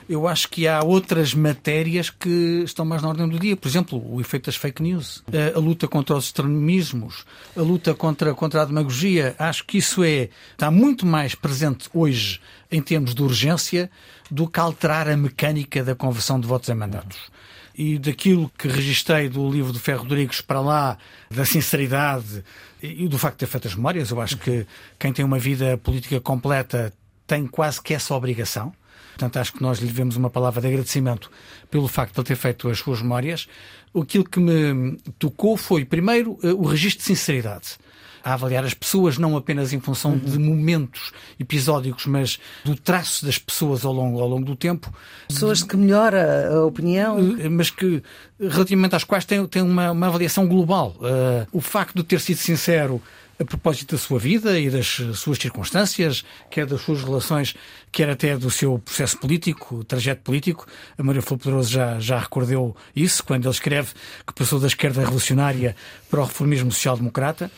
[0.09, 3.57] eu acho que há outras matérias que estão mais na ordem do dia.
[3.57, 7.25] Por exemplo, o efeito das fake news, a, a luta contra os extremismos,
[7.57, 9.35] a luta contra, contra a demagogia.
[9.37, 12.41] Acho que isso é, está muito mais presente hoje
[12.71, 13.91] em termos de urgência
[14.31, 17.34] do que alterar a mecânica da conversão de votos em mandatos
[17.75, 20.97] e daquilo que registrei do livro do Ferro Rodrigues para lá,
[21.31, 22.45] da sinceridade
[22.81, 24.67] e do facto de ter feito as memórias, eu acho que
[24.99, 26.93] quem tem uma vida política completa
[27.27, 28.73] tem quase que essa obrigação.
[29.15, 31.31] Portanto, acho que nós lhe devemos uma palavra de agradecimento
[31.71, 33.49] pelo facto de ele ter feito as suas memórias.
[33.95, 37.79] Aquilo que me tocou foi, primeiro, eh, o registro de sinceridade
[38.25, 40.19] a avaliar as pessoas não apenas em função uhum.
[40.19, 44.93] de momentos episódicos, mas do traço das pessoas ao longo, ao longo do tempo.
[45.29, 47.19] Pessoas que melhora a opinião.
[47.39, 48.03] Eh, mas que,
[48.41, 50.97] relativamente às quais tem, tem uma, uma avaliação global.
[50.97, 53.03] Uh, o facto de ter sido sincero
[53.39, 57.55] a propósito da sua vida e das suas circunstâncias, quer das suas relações,
[57.91, 60.67] quer até do seu processo político, trajeto político.
[60.97, 63.93] A Maria Flor Poderoso já, já recordou isso, quando ele escreve
[64.27, 65.75] que passou da esquerda revolucionária
[66.09, 67.51] para o reformismo social-democrata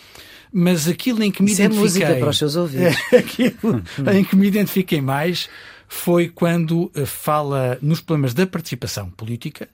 [0.52, 2.02] mas aquilo em que me Isso identifiquei.
[2.02, 2.96] É música para os seus ouvidos.
[3.12, 3.82] aquilo
[4.12, 5.48] em que me identifiquei mais
[5.88, 9.68] foi quando eh, fala nos problemas da participação política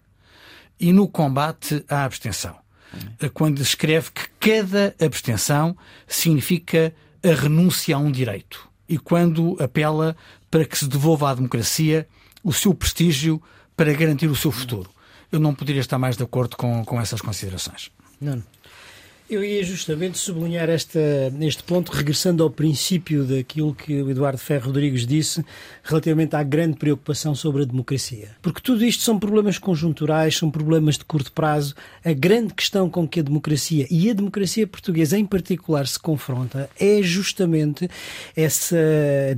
[0.78, 2.56] e no combate à abstenção.
[3.20, 8.68] Eh, quando escreve que cada abstenção significa a renúncia a um direito.
[8.88, 10.16] E quando apela
[10.50, 12.06] para que se devolva à democracia
[12.44, 13.40] o seu prestígio
[13.76, 14.90] para garantir o seu futuro.
[15.30, 17.90] Eu não poderia estar mais de acordo com, com essas considerações.
[18.20, 18.42] Não.
[19.32, 21.00] Eu ia justamente sublinhar esta,
[21.40, 25.42] este ponto, regressando ao princípio daquilo que o Eduardo Ferro Rodrigues disse
[25.82, 28.36] relativamente à grande preocupação sobre a democracia.
[28.42, 31.74] Porque tudo isto são problemas conjunturais, são problemas de curto prazo.
[32.04, 36.68] A grande questão com que a democracia e a democracia portuguesa em particular se confronta
[36.78, 37.88] é justamente
[38.36, 38.76] essa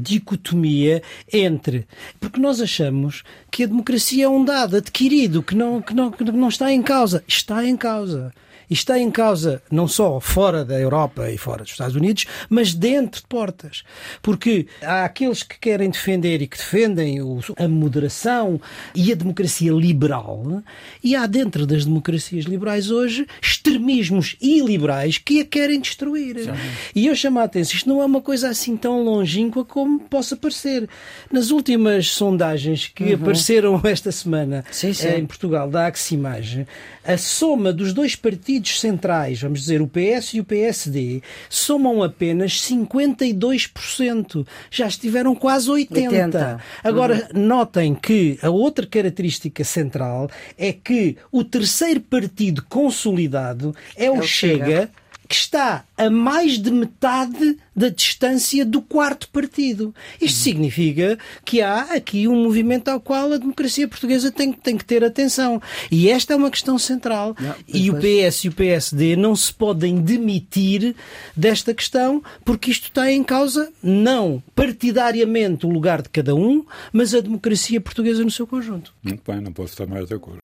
[0.01, 1.87] dicotomia entre.
[2.19, 6.25] Porque nós achamos que a democracia é um dado adquirido, que não, que não, que
[6.25, 7.23] não está em causa.
[7.29, 8.33] Está em causa.
[8.75, 13.21] Está em causa não só fora da Europa e fora dos Estados Unidos, mas dentro
[13.21, 13.85] de portas.
[14.21, 17.21] Porque há aqueles que querem defender e que defendem
[17.57, 18.61] a moderação
[18.93, 20.61] e a democracia liberal,
[21.05, 26.41] e há dentro das democracias liberais hoje extremismos iliberais que a querem destruir.
[26.41, 26.51] Sim.
[26.97, 30.37] E eu chamo a atenção, isto não é uma coisa assim tão longínqua como possa
[30.37, 30.89] parecer.
[31.31, 33.15] Nas últimas sondagens que uhum.
[33.15, 35.11] apareceram esta semana sim, sim.
[35.11, 36.67] em Portugal, da Aximage,
[37.05, 42.61] a soma dos dois partidos centrais, vamos dizer, o PS e o PSD, somam apenas
[42.61, 44.47] 52%.
[44.71, 46.07] Já estiveram quase 80%.
[46.07, 46.61] 80.
[46.83, 47.43] Agora, uhum.
[47.43, 54.19] notem que a outra característica central é que o terceiro partido consolidado é o, é
[54.19, 54.91] o Chega, Chega
[55.29, 59.95] que está a mais de metade da distância do quarto partido.
[60.21, 60.43] Isto uhum.
[60.43, 65.03] significa que há aqui um movimento ao qual a democracia portuguesa tem, tem que ter
[65.03, 65.61] atenção.
[65.91, 67.35] E esta é uma questão central.
[67.39, 70.95] Não, e o PS e o PSD não se podem demitir
[71.37, 77.15] desta questão, porque isto está em causa não partidariamente o lugar de cada um, mas
[77.15, 78.93] a democracia portuguesa no seu conjunto.
[79.03, 80.39] Muito bem, não posso estar mais de acordo.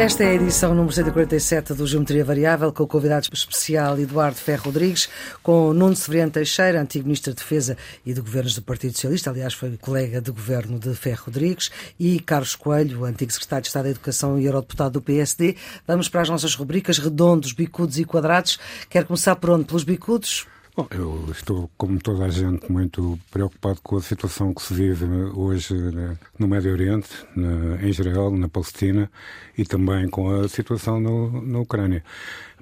[0.00, 4.64] Esta é a edição número 147 do Geometria Variável, com o convidado especial Eduardo Ferro
[4.64, 5.10] Rodrigues,
[5.42, 7.76] com Nuno Severiano Teixeira, antigo Ministro da de Defesa
[8.06, 11.70] e de Governos do Partido Socialista, aliás, foi colega de governo de Ferro Rodrigues,
[12.00, 15.54] e Carlos Coelho, antigo Secretário de Estado da Educação e Eurodeputado do PSD.
[15.86, 18.58] Vamos para as nossas rubricas redondos, bicudos e quadrados.
[18.88, 19.66] Quer começar por onde?
[19.66, 20.46] Pelos bicudos?
[20.80, 25.04] Bom, eu estou, como toda a gente, muito preocupado com a situação que se vive
[25.34, 27.06] hoje né, no Médio Oriente,
[27.36, 29.10] na, em Israel, na Palestina
[29.58, 32.02] e também com a situação no, na Ucrânia.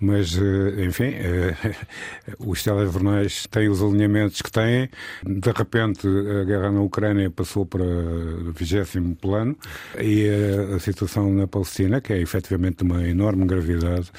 [0.01, 1.55] Mas, eh, enfim, eh,
[2.39, 4.89] os telejornais têm os alinhamentos que têm.
[5.25, 9.57] De repente, a guerra na Ucrânia passou para o vigésimo plano
[9.99, 10.29] e
[10.75, 14.11] a situação na Palestina, que é efetivamente de uma enorme gravidade,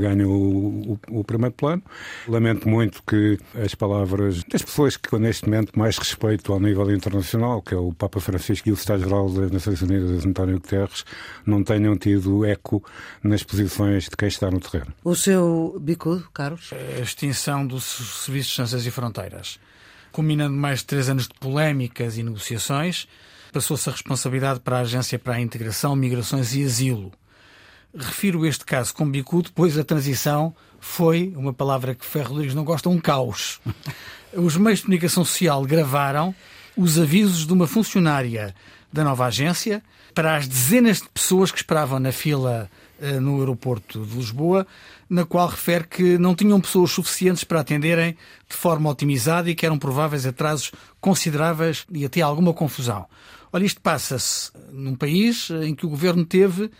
[0.00, 1.82] ganha o, o, o primeiro plano.
[2.28, 7.62] Lamento muito que as palavras das pessoas que neste momento mais respeito ao nível internacional,
[7.62, 11.04] que é o Papa Francisco e o Secretário-Geral das Nações Unidas, António Guterres,
[11.46, 12.82] não tenham tido eco
[13.22, 14.91] nas posições de quem está no terreno.
[15.04, 16.70] O seu bicudo, Carlos?
[16.72, 19.58] A extinção dos serviços de Ciências e Fronteiras.
[20.10, 23.08] Combinando mais de três anos de polémicas e negociações,
[23.52, 27.12] passou-se a responsabilidade para a Agência para a Integração, Migrações e Asilo.
[27.94, 32.64] Refiro este caso com bicudo, pois a transição foi, uma palavra que Ferro Rodrigues não
[32.64, 33.60] gosta, um caos.
[34.32, 36.34] Os meios de comunicação social gravaram
[36.74, 38.54] os avisos de uma funcionária
[38.90, 39.82] da nova agência
[40.14, 42.70] para as dezenas de pessoas que esperavam na fila
[43.20, 44.66] no aeroporto de Lisboa,
[45.08, 48.16] na qual refere que não tinham pessoas suficientes para atenderem
[48.48, 53.06] de forma otimizada e que eram prováveis atrasos consideráveis e até alguma confusão.
[53.52, 56.70] Olha, isto passa-se num país em que o governo teve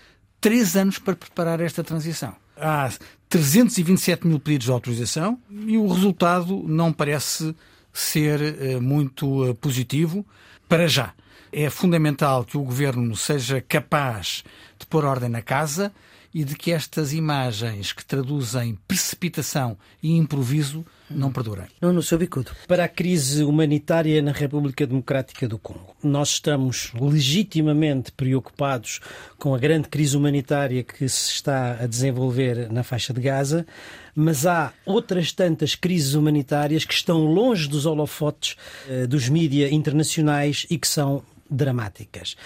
[0.40, 2.34] três anos para preparar esta transição.
[2.56, 2.90] Há
[3.28, 7.54] 327 mil pedidos de autorização e o resultado não parece
[7.92, 10.24] ser uh, muito positivo
[10.68, 11.12] para já.
[11.52, 14.42] É fundamental que o governo seja capaz
[14.78, 15.92] de pôr ordem na casa
[16.34, 21.66] e de que estas imagens que traduzem precipitação e improviso não perdurem.
[21.80, 22.52] Não no seu bicudo.
[22.66, 25.94] Para a crise humanitária na República Democrática do Congo.
[26.02, 29.00] Nós estamos legitimamente preocupados
[29.38, 33.66] com a grande crise humanitária que se está a desenvolver na faixa de Gaza,
[34.14, 38.56] mas há outras tantas crises humanitárias que estão longe dos holofotes
[38.88, 42.36] eh, dos mídias internacionais e que são dramáticas.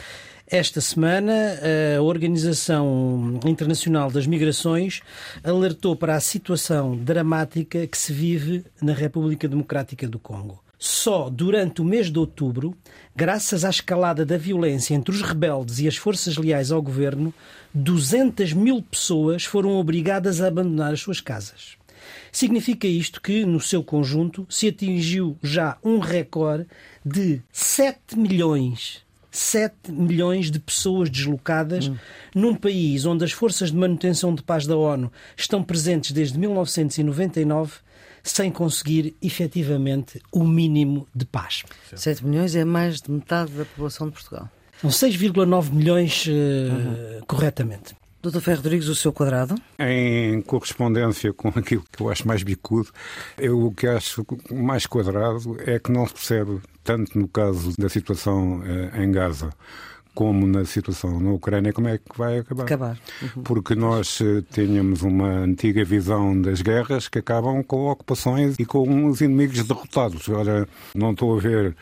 [0.48, 1.32] Esta semana,
[1.98, 5.02] a Organização Internacional das Migrações
[5.42, 10.62] alertou para a situação dramática que se vive na República Democrática do Congo.
[10.78, 12.76] Só durante o mês de outubro,
[13.14, 17.34] graças à escalada da violência entre os rebeldes e as forças leais ao governo,
[17.74, 21.76] 200 mil pessoas foram obrigadas a abandonar as suas casas.
[22.30, 26.68] Significa isto que, no seu conjunto, se atingiu já um recorde
[27.04, 29.04] de 7 milhões
[29.36, 31.96] 7 milhões de pessoas deslocadas hum.
[32.34, 37.74] num país onde as forças de manutenção de paz da ONU estão presentes desde 1999
[38.22, 41.64] sem conseguir efetivamente o mínimo de paz.
[41.94, 44.50] 7 milhões é mais de metade da população de Portugal.
[44.80, 47.20] São 6,9 milhões uh, uhum.
[47.26, 47.94] corretamente.
[48.26, 49.54] Doutor Ferro Rodrigues, o seu quadrado?
[49.78, 52.88] Em correspondência com aquilo que eu acho mais bicudo,
[53.38, 57.88] eu o que acho mais quadrado é que não se percebe, tanto no caso da
[57.88, 59.50] situação eh, em Gaza,
[60.12, 62.64] como na situação na Ucrânia, como é que vai acabar.
[62.64, 62.98] acabar.
[63.22, 63.42] Uhum.
[63.44, 69.06] Porque nós eh, tínhamos uma antiga visão das guerras que acabam com ocupações e com
[69.06, 70.28] os inimigos derrotados.
[70.28, 70.66] Ora,
[70.96, 71.76] não estou a ver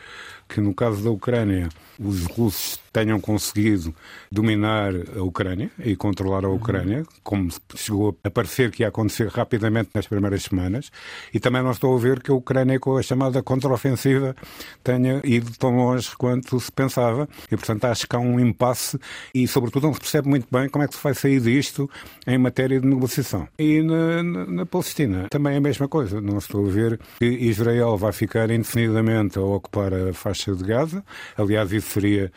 [0.47, 1.69] que no caso da Ucrânia
[1.99, 3.93] os russos tenham conseguido
[4.31, 9.89] dominar a Ucrânia e controlar a Ucrânia, como chegou a parecer que ia acontecer rapidamente
[9.93, 10.89] nas primeiras semanas,
[11.33, 14.33] e também não estou a ver que a Ucrânia, com a chamada contraofensiva,
[14.81, 18.97] tenha ido tão longe quanto se pensava, e portanto acho que há um impasse
[19.33, 21.89] e, sobretudo, não se percebe muito bem como é que se vai sair disto
[22.25, 23.45] em matéria de negociação.
[23.59, 27.25] E na, na, na Palestina também é a mesma coisa, não estou a ver que
[27.25, 31.03] Israel vai ficar indefinidamente a ocupar a faixa de Gaza,
[31.37, 32.31] aliás, isso seria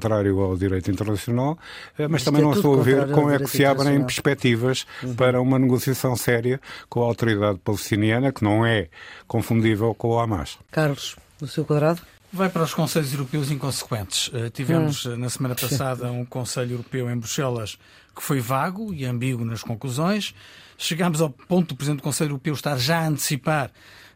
[0.00, 1.58] contrário ao direito internacional,
[1.98, 5.14] eh, mas, mas também não estou a ver como é que se abrem perspectivas uhum.
[5.14, 8.88] para uma negociação séria com a autoridade palestiniana, que não é
[9.28, 10.58] confundível com o Hamas.
[10.70, 12.00] Carlos, o seu quadrado?
[12.32, 14.28] Vai para os Conselhos Europeus inconsequentes.
[14.28, 15.16] Uh, tivemos hum.
[15.16, 17.76] na semana passada um Conselho Europeu em Bruxelas
[18.14, 20.34] que foi vago e ambíguo nas conclusões.
[20.78, 23.70] Chegámos ao ponto do Presidente do Conselho Europeu estar já a antecipar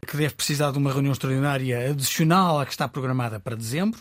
[0.05, 3.99] que deve precisar de uma reunião extraordinária adicional à que está programada para dezembro.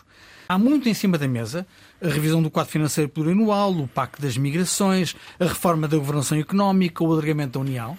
[0.48, 1.66] Há muito em cima da mesa
[2.02, 7.02] a revisão do quadro financeiro plurianual, o Pacto das Migrações, a reforma da governação económica,
[7.02, 7.98] o alargamento da União.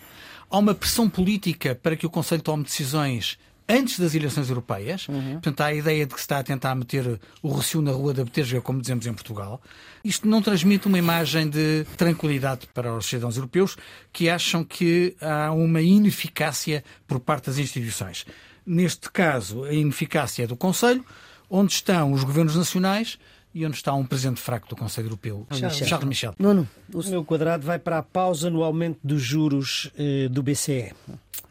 [0.50, 3.38] Há uma pressão política para que o Conselho tome decisões
[3.68, 5.08] antes das eleições europeias.
[5.08, 5.34] Uhum.
[5.34, 8.14] Portanto, há a ideia de que se está a tentar meter o Rocio na rua
[8.14, 9.62] da Betesga, como dizemos em Portugal.
[10.04, 13.76] Isto não transmite uma imagem de tranquilidade para os cidadãos europeus
[14.14, 18.26] que acham que há uma ineficácia por parte das instituições.
[18.66, 21.04] Neste caso, a ineficácia é do Conselho,
[21.50, 23.18] onde estão os governos nacionais
[23.54, 26.36] e onde está um presidente fraco do Conselho Europeu, Charles, Charles Michel.
[26.38, 30.94] Nuno, o meu quadrado vai para a pausa no aumento dos juros eh, do BCE.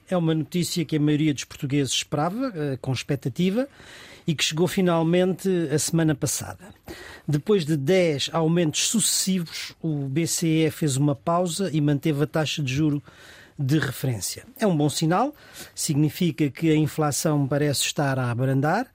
[0.09, 3.67] É uma notícia que a maioria dos portugueses esperava, eh, com expectativa,
[4.27, 6.75] e que chegou finalmente a semana passada.
[7.27, 12.73] Depois de 10 aumentos sucessivos, o BCE fez uma pausa e manteve a taxa de
[12.73, 13.03] juro
[13.59, 14.45] de referência.
[14.59, 15.35] É um bom sinal,
[15.75, 18.87] significa que a inflação parece estar a abrandar,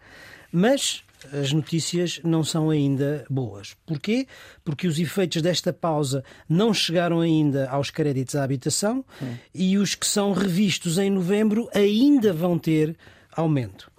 [0.51, 3.75] mas as notícias não são ainda boas.
[3.85, 4.27] Porquê?
[4.63, 9.35] Porque os efeitos desta pausa não chegaram ainda aos créditos à habitação hum.
[9.53, 12.95] e os que são revistos em novembro ainda vão ter
[13.31, 13.91] aumento.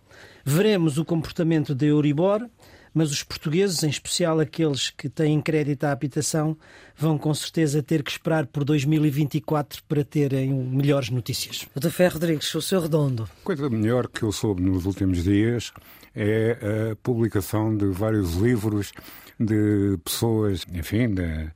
[0.45, 2.49] Veremos o comportamento da Euribor,
[2.93, 6.57] mas os portugueses, em especial aqueles que têm crédito à habitação,
[6.97, 11.69] vão com certeza ter que esperar por 2024 para terem melhores notícias.
[11.75, 13.29] Doutor Ferro Rodrigues, o seu redondo.
[13.45, 15.73] Coisa melhor que eu soube nos últimos dias
[16.15, 18.93] é a publicação de vários livros
[19.39, 21.51] de pessoas, enfim, de,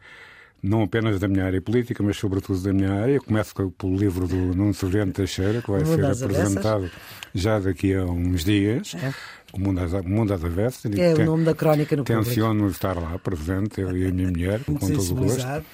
[0.64, 3.20] não apenas da minha área política, mas sobretudo da minha área.
[3.20, 6.90] Começo pelo livro do Nuno Severiano Teixeira, que vai ser apresentado
[7.34, 8.94] já daqui a uns dias.
[8.94, 9.12] É.
[9.52, 10.90] O Mundo às, Mundo às Avessas.
[10.98, 12.72] É o nome da crónica no Tenciono público.
[12.72, 15.64] estar lá presente, eu e a minha mulher, com todo o gosto.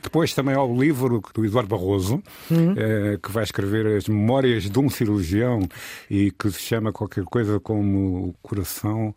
[0.00, 2.74] Depois também há o livro do Eduardo Barroso, uhum.
[2.76, 5.66] eh, que vai escrever as memórias de um cirurgião
[6.08, 9.12] e que se chama qualquer coisa como o coração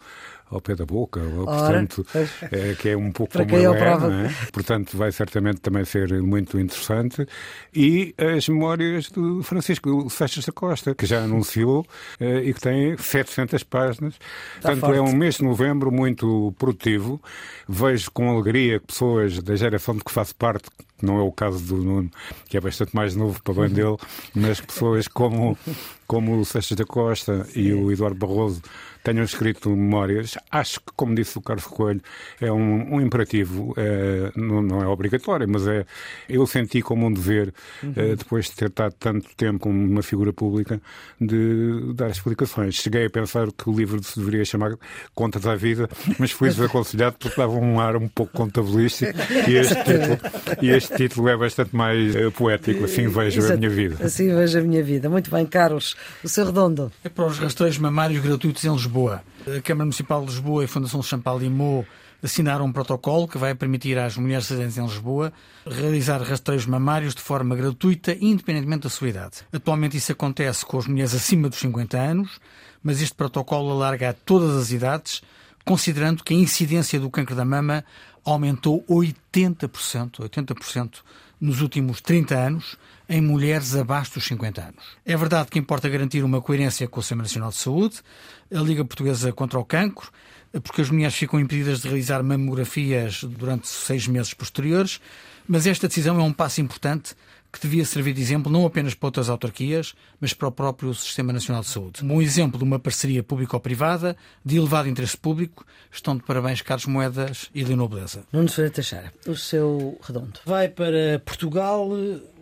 [0.50, 2.06] ao pé da boca, portanto,
[2.52, 6.60] é, que é um pouco como ele é, é, portanto vai certamente também ser muito
[6.60, 7.28] interessante.
[7.74, 11.86] E as memórias do Francisco Seixas da Costa, que já anunciou
[12.20, 14.16] eh, e que tem 700 páginas,
[14.56, 14.98] Está portanto forte.
[14.98, 17.22] é um mês de novembro muito produtivo,
[17.68, 20.70] vejo com alegria pessoas da geração de que faço parte
[21.02, 22.12] não é o caso do Nuno,
[22.48, 23.98] que é bastante mais novo para bem dele,
[24.36, 25.58] mas pessoas como,
[26.06, 27.60] como o Seixas da Costa Sim.
[27.60, 28.62] e o Eduardo Barroso
[29.04, 30.38] tenham escrito memórias.
[30.52, 32.02] Acho que, como disse o Carlos Coelho,
[32.40, 35.86] é um, um imperativo, é, não, não, é obrigatório, mas é
[36.28, 37.94] eu senti como um dever, uhum.
[37.96, 40.82] é, depois de ter estado tanto tempo como uma figura pública,
[41.20, 42.76] de dar explicações.
[42.76, 44.74] Cheguei a pensar que o livro se deveria chamar
[45.14, 49.14] Contas à Vida, mas fui desaconselhado porque dava um ar um pouco contabilístico
[49.48, 50.20] e este título,
[50.62, 52.86] e este título é bastante mais uh, poético.
[52.86, 53.54] Assim vejo Exato.
[53.54, 54.06] a minha vida.
[54.06, 55.10] Assim vejo a minha vida.
[55.10, 55.96] Muito bem, Carlos.
[56.24, 56.92] O seu redondo.
[57.04, 58.89] É para os rastreios mamários gratuitos em Lisboa.
[58.90, 59.24] Lisboa.
[59.46, 61.86] A Câmara Municipal de Lisboa e a Fundação Champalimau
[62.24, 65.32] assinaram um protocolo que vai permitir às mulheres residentes em Lisboa
[65.66, 69.38] realizar rastreios mamários de forma gratuita, independentemente da sua idade.
[69.54, 72.42] Atualmente isso acontece com as mulheres acima dos 50 anos,
[72.84, 75.22] mas este protocolo alarga a todas as idades,
[75.64, 77.86] considerando que a incidência do câncer da mama
[78.26, 80.96] aumentou 80%, 80%
[81.40, 82.76] nos últimos 30 anos
[83.10, 84.84] em mulheres abaixo dos 50 anos.
[85.04, 88.02] É verdade que importa garantir uma coerência com o Sistema Nacional de Saúde,
[88.54, 90.12] a Liga Portuguesa contra o Cancro,
[90.64, 95.02] porque as mulheres ficam impedidas de realizar mamografias durante seis meses posteriores,
[95.48, 97.16] mas esta decisão é um passo importante
[97.52, 101.34] que devia servir de exemplo não apenas para outras autarquias, mas para o próprio Sistema
[101.34, 102.04] Nacional de Saúde.
[102.04, 105.66] Um bom exemplo de uma parceria público-privada de elevado interesse público.
[105.92, 108.24] Estão de parabéns Carlos Moedas e Leonor Beleza.
[108.32, 110.40] Nuno Ferreira Teixeira, o seu redondo.
[110.46, 111.90] Vai para Portugal,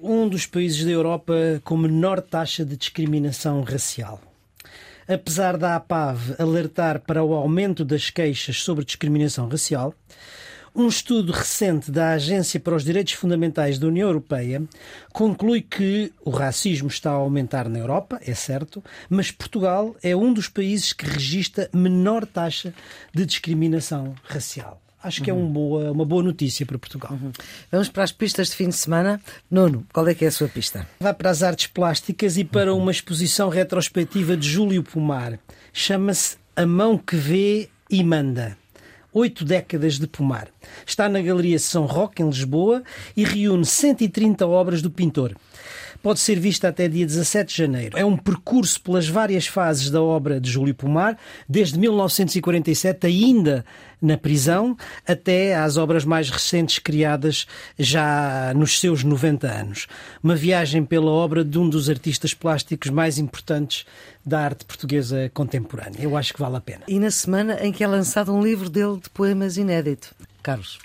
[0.02, 1.34] um dos países da Europa
[1.64, 4.22] com menor taxa de discriminação racial.
[5.08, 9.94] Apesar da APAV alertar para o aumento das queixas sobre discriminação racial,
[10.78, 14.62] um estudo recente da Agência para os Direitos Fundamentais da União Europeia
[15.12, 20.32] conclui que o racismo está a aumentar na Europa, é certo, mas Portugal é um
[20.32, 22.76] dos países que registra menor taxa
[23.12, 24.80] de discriminação racial.
[25.02, 27.12] Acho que é um boa, uma boa notícia para Portugal.
[27.12, 27.32] Uhum.
[27.72, 29.20] Vamos para as pistas de fim de semana.
[29.50, 30.88] Nuno, qual é que é a sua pista?
[31.00, 35.40] Vai para as artes plásticas e para uma exposição retrospectiva de Júlio Pomar.
[35.74, 38.58] Chama-se A Mão que Vê e Manda
[39.18, 40.48] oito décadas de pomar.
[40.86, 42.84] Está na Galeria São Roque, em Lisboa,
[43.16, 45.36] e reúne 130 obras do pintor.
[46.08, 47.98] Pode ser vista até dia 17 de janeiro.
[47.98, 51.18] É um percurso pelas várias fases da obra de Júlio Pomar,
[51.50, 53.66] desde 1947, ainda
[54.02, 57.46] na prisão, até às obras mais recentes criadas
[57.78, 59.88] já nos seus 90 anos.
[60.24, 63.86] Uma viagem pela obra de um dos artistas plásticos mais importantes
[64.26, 66.00] da arte portuguesa contemporânea.
[66.00, 66.86] Eu acho que vale a pena.
[66.88, 70.16] E na semana em que é lançado um livro dele de poemas inédito.
[70.42, 70.80] Carlos.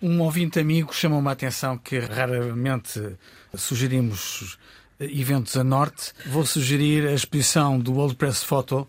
[0.00, 3.16] Um ouvinte amigo chamou-me a atenção que raramente
[3.54, 4.58] sugerimos
[5.00, 6.12] eventos a norte.
[6.26, 8.88] Vou sugerir a exposição do World Press Photo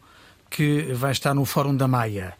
[0.49, 2.34] que vai estar no Fórum da Maia.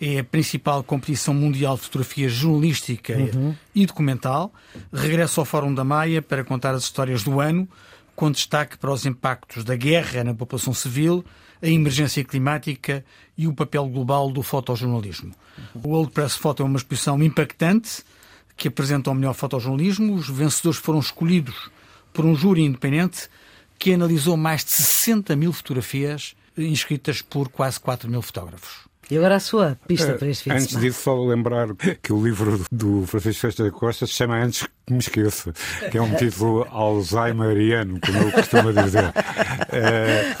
[0.00, 3.54] É a principal competição mundial de fotografia jornalística uhum.
[3.74, 4.52] e documental.
[4.92, 7.68] Regressa ao Fórum da Maia para contar as histórias do ano,
[8.16, 11.24] com destaque para os impactos da guerra na população civil,
[11.62, 13.04] a emergência climática
[13.38, 15.32] e o papel global do fotojornalismo.
[15.74, 18.02] O World Press Photo é uma exposição impactante
[18.56, 20.14] que apresenta o melhor fotojornalismo.
[20.14, 21.70] Os vencedores foram escolhidos
[22.12, 23.28] por um júri independente
[23.78, 28.88] que analisou mais de 60 mil fotografias inscritas por quase 4 mil fotógrafos.
[29.10, 31.68] E agora a sua pista uh, para este fim Antes disso, só lembrar
[32.02, 35.52] que o livro do Francisco Festa da Costa se chama Antes que me esqueça,
[35.90, 39.04] que é um título alzheimeriano, como eu costumo dizer.
[39.04, 39.12] Uh,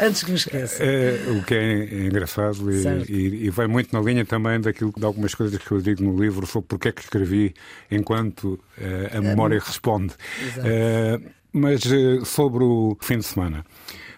[0.00, 0.82] Antes que me esqueça.
[0.82, 5.04] Uh, o que é engraçado e, e, e, vai muito na linha também daquilo de
[5.04, 7.54] algumas coisas que eu digo no livro sobre porque é que escrevi
[7.90, 8.58] enquanto
[9.12, 10.14] a memória responde.
[11.52, 11.82] mas
[12.24, 13.64] sobre o fim de semana.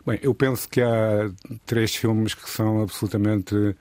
[0.06, 1.28] Bem, eu penso que há
[1.66, 3.74] três filmes que são absolutamente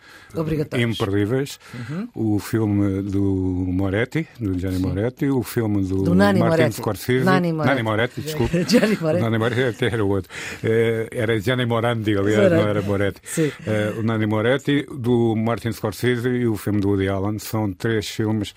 [0.76, 1.60] imperdíveis.
[1.72, 2.10] Uhum.
[2.16, 3.22] O filme do
[3.68, 4.88] Moretti, do Gianni Sim.
[4.88, 6.76] Moretti, o filme do, do Nani Martin Moretti.
[6.78, 7.24] Scorsese.
[7.24, 8.66] Nani Moretti, Nani Moretti desculpe.
[8.68, 9.24] Gianni Moretti.
[9.24, 10.32] Nani Moretti era outro.
[10.64, 13.22] Eh, era Gianni Morandi, aliás, não era Moretti.
[13.40, 17.38] Uh, o Nani Moretti, do Martin Scorsese e o filme do Woody Allen.
[17.38, 18.56] São três filmes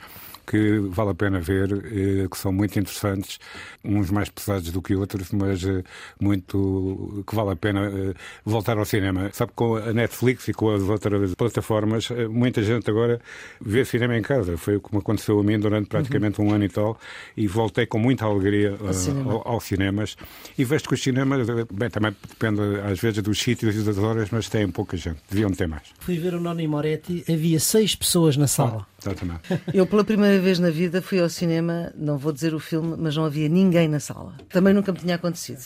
[0.48, 3.38] que vale a pena ver, eh, que são muito interessantes,
[3.84, 5.84] uns mais pesados do que outros, mas eh,
[6.18, 9.28] muito que vale a pena eh, voltar ao cinema.
[9.32, 13.20] Sabe, com a Netflix e com as outras plataformas, muita gente agora
[13.60, 14.56] vê cinema em casa.
[14.56, 16.48] Foi como aconteceu a mim durante praticamente uhum.
[16.48, 16.98] um ano e tal,
[17.36, 19.32] e voltei com muita alegria ao cinema.
[19.32, 20.16] Ao, aos cinemas.
[20.56, 24.30] E vejo que os cinemas, bem, também depende às vezes dos sítios e das horas,
[24.30, 25.18] mas têm pouca gente.
[25.30, 25.82] Deviam ter mais.
[26.00, 28.86] Fui ver o Noni Moretti, havia seis pessoas na sala.
[28.97, 29.40] Oh, exatamente.
[29.72, 33.16] Eu, pela primeira vez na vida fui ao cinema, não vou dizer o filme, mas
[33.16, 34.36] não havia ninguém na sala.
[34.48, 35.64] Também nunca me tinha acontecido.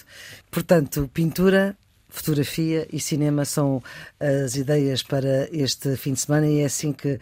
[0.51, 1.77] Portanto, pintura,
[2.13, 3.83] fotografia e cinema são
[4.21, 7.19] as ideias para este fim de semana e é assim que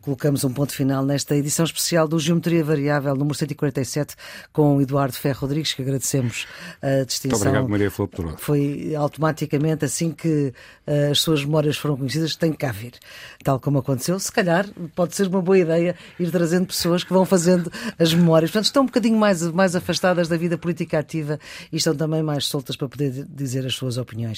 [0.00, 4.14] colocamos um ponto final nesta edição especial do Geometria Variável número 147
[4.52, 6.46] com Eduardo Ferro Rodrigues, que agradecemos
[6.82, 7.38] a distinção.
[7.38, 10.52] Muito obrigado, Maria Flor Foi automaticamente assim que
[10.86, 12.94] eh, as suas memórias foram conhecidas, tem que cá vir.
[13.42, 17.24] Tal como aconteceu, se calhar pode ser uma boa ideia ir trazendo pessoas que vão
[17.24, 18.50] fazendo as memórias.
[18.50, 21.38] Portanto, estão um bocadinho mais, mais afastadas da vida política ativa
[21.70, 24.31] e estão também mais soltas para poder dizer as suas opiniões.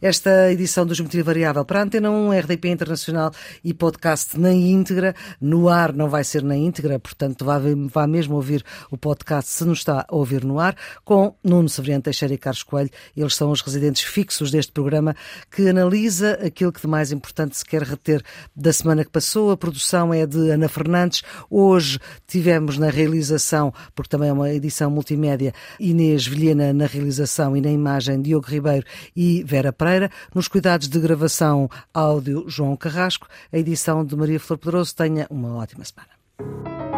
[0.00, 3.32] Esta edição do Geometria Variável para a Antena 1, RDP Internacional
[3.64, 5.14] e podcast na íntegra.
[5.40, 7.60] No ar não vai ser na íntegra, portanto vá,
[7.92, 12.02] vá mesmo ouvir o podcast se não está a ouvir no ar, com Nuno Severiano
[12.02, 12.90] Teixeira e Carlos Coelho.
[13.16, 15.16] Eles são os residentes fixos deste programa
[15.50, 18.22] que analisa aquilo que de mais importante se quer reter
[18.54, 19.50] da semana que passou.
[19.50, 21.22] A produção é de Ana Fernandes.
[21.50, 27.60] Hoje tivemos na realização, porque também é uma edição multimédia, Inês Vilhena na realização e
[27.60, 28.84] na imagem Diogo Ribeiro
[29.32, 30.10] e Vera Pereira.
[30.34, 33.26] Nos cuidados de gravação áudio, João Carrasco.
[33.52, 34.94] A edição de Maria Flor Pedroso.
[34.94, 36.91] Tenha uma ótima semana.